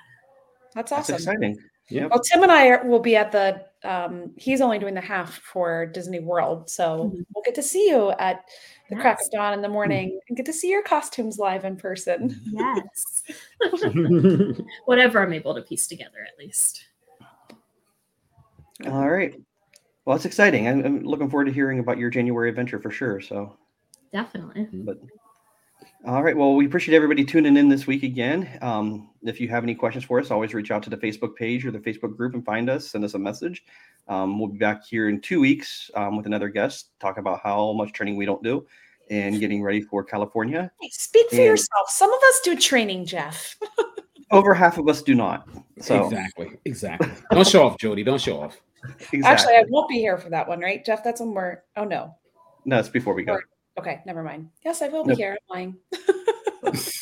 That's 0.75 0.93
awesome. 0.93 1.13
That's 1.15 1.27
awesome. 1.27 1.35
exciting. 1.35 1.59
Yeah. 1.89 2.07
Well, 2.07 2.21
Tim 2.21 2.43
and 2.43 2.51
I 2.53 2.69
are, 2.69 2.85
will 2.87 3.01
be 3.01 3.17
at 3.17 3.33
the. 3.33 3.67
Um, 3.83 4.33
he's 4.37 4.61
only 4.61 4.79
doing 4.79 4.95
the 4.95 5.01
half 5.01 5.35
for 5.39 5.87
Disney 5.87 6.21
World, 6.21 6.71
so 6.71 7.11
Mhm. 7.11 7.27
we'll 7.35 7.43
get 7.45 7.55
to 7.57 7.63
see 7.63 7.89
you 7.89 8.11
at 8.13 8.45
the 8.91 8.97
crack 8.97 9.19
of 9.21 9.31
dawn 9.33 9.55
in 9.55 9.61
the 9.63 9.69
morning 9.69 10.21
and 10.29 10.37
get 10.37 10.47
to 10.47 10.53
see 10.53 10.69
your 10.71 10.83
costumes 10.83 11.39
live 11.39 11.65
in 11.65 11.77
person. 11.77 12.41
yes, 12.53 13.23
whatever 14.87 15.21
I'm 15.21 15.33
able 15.33 15.55
to 15.55 15.63
piece 15.63 15.87
together 15.89 16.19
at 16.27 16.39
least. 16.39 16.85
All 18.87 19.11
right. 19.11 19.35
Well, 20.11 20.17
that's 20.19 20.27
exciting. 20.27 20.67
I'm, 20.67 20.85
I'm 20.85 21.05
looking 21.05 21.31
forward 21.31 21.45
to 21.45 21.53
hearing 21.53 21.79
about 21.79 21.97
your 21.97 22.11
January 22.11 22.49
adventure 22.49 22.81
for 22.81 22.91
sure. 22.91 23.21
So, 23.21 23.57
Definitely. 24.13 24.67
But 24.73 24.99
all 26.05 26.25
right. 26.25 26.37
Well, 26.37 26.57
we 26.57 26.67
appreciate 26.67 26.97
everybody 26.97 27.25
tuning 27.25 27.57
in 27.57 27.69
this 27.69 27.87
week 27.87 28.03
again. 28.03 28.59
Um, 28.61 29.11
if 29.23 29.41
you 29.41 29.47
have 29.51 29.63
any 29.63 29.77
questions 29.77 30.05
for 30.05 30.19
us, 30.19 30.33
always 30.33 30.53
reach 30.53 30.73
out 30.73 30.83
to 30.83 30.91
the 30.91 30.97
Facebook 30.97 31.37
page 31.37 31.65
or 31.65 31.71
the 31.71 31.79
Facebook 31.79 32.17
group 32.17 32.35
and 32.35 32.45
find 32.45 32.69
us. 32.69 32.91
Send 32.91 33.05
us 33.05 33.15
a 33.15 33.21
message. 33.21 33.63
Um, 34.09 34.41
we'll 34.41 34.49
be 34.49 34.59
back 34.59 34.85
here 34.85 35.09
in 35.09 35.21
two 35.21 35.39
weeks 35.39 35.93
um, 35.95 36.17
with 36.17 36.27
another 36.27 36.49
guest, 36.49 36.89
talk 36.99 37.17
about 37.19 37.39
how 37.45 37.73
much 37.73 37.93
training 37.93 38.17
we 38.17 38.27
don't 38.27 38.43
do 38.43 38.67
and 39.11 39.39
getting 39.39 39.63
ready 39.63 39.81
for 39.81 40.03
California. 40.03 40.73
Hey, 40.81 40.89
speak 40.91 41.31
for 41.31 41.37
And- 41.37 41.45
yourself. 41.45 41.89
Some 41.89 42.13
of 42.13 42.19
us 42.21 42.41
do 42.43 42.57
training, 42.57 43.05
Jeff. 43.07 43.57
Over 44.33 44.55
half 44.55 44.77
of 44.77 44.89
us 44.89 45.03
do 45.03 45.15
not. 45.15 45.49
So, 45.81 46.07
Exactly. 46.07 46.59
Exactly. 46.65 47.11
Don't 47.31 47.47
show 47.47 47.65
off, 47.65 47.79
Jody. 47.79 48.03
Don't 48.03 48.21
show 48.21 48.41
off. 48.41 48.61
Exactly. 48.83 49.23
Actually, 49.25 49.55
I 49.55 49.65
won't 49.69 49.89
be 49.89 49.99
here 49.99 50.19
for 50.19 50.31
that 50.31 50.49
one, 50.49 50.61
right, 50.61 50.85
Jeff? 50.85 51.05
That's 51.05 51.21
when 51.21 51.35
we're. 51.35 51.63
Oh 51.77 51.85
no. 51.85 52.15
no, 52.65 52.79
it's 52.79 52.89
before 52.89 53.15
we 53.15 53.25
go. 53.25 53.39
Okay, 53.79 54.01
never 54.07 54.23
mind. 54.23 54.51
Yes, 54.65 54.83
I 54.83 54.89
will 54.89 55.05
be 55.05 55.11
Nope. 55.11 55.19
here. 55.19 55.39
I'm 55.51 55.57
lying. 55.57 55.77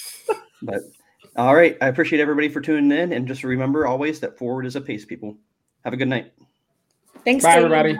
But 0.62 0.80
all 1.36 1.54
right. 1.54 1.76
I 1.80 1.88
appreciate 1.88 2.20
everybody 2.20 2.48
for 2.48 2.60
tuning 2.60 2.96
in. 2.96 3.12
And 3.12 3.28
just 3.28 3.44
remember 3.44 3.86
always 3.86 4.20
that 4.20 4.36
forward 4.38 4.66
is 4.66 4.76
a 4.76 4.80
pace, 4.80 5.04
people. 5.04 5.36
Have 5.84 5.92
a 5.92 5.96
good 5.96 6.08
night. 6.08 6.32
Thanks, 7.24 7.44
Bye, 7.44 7.60
Dave. 7.60 7.64
everybody. 7.64 7.96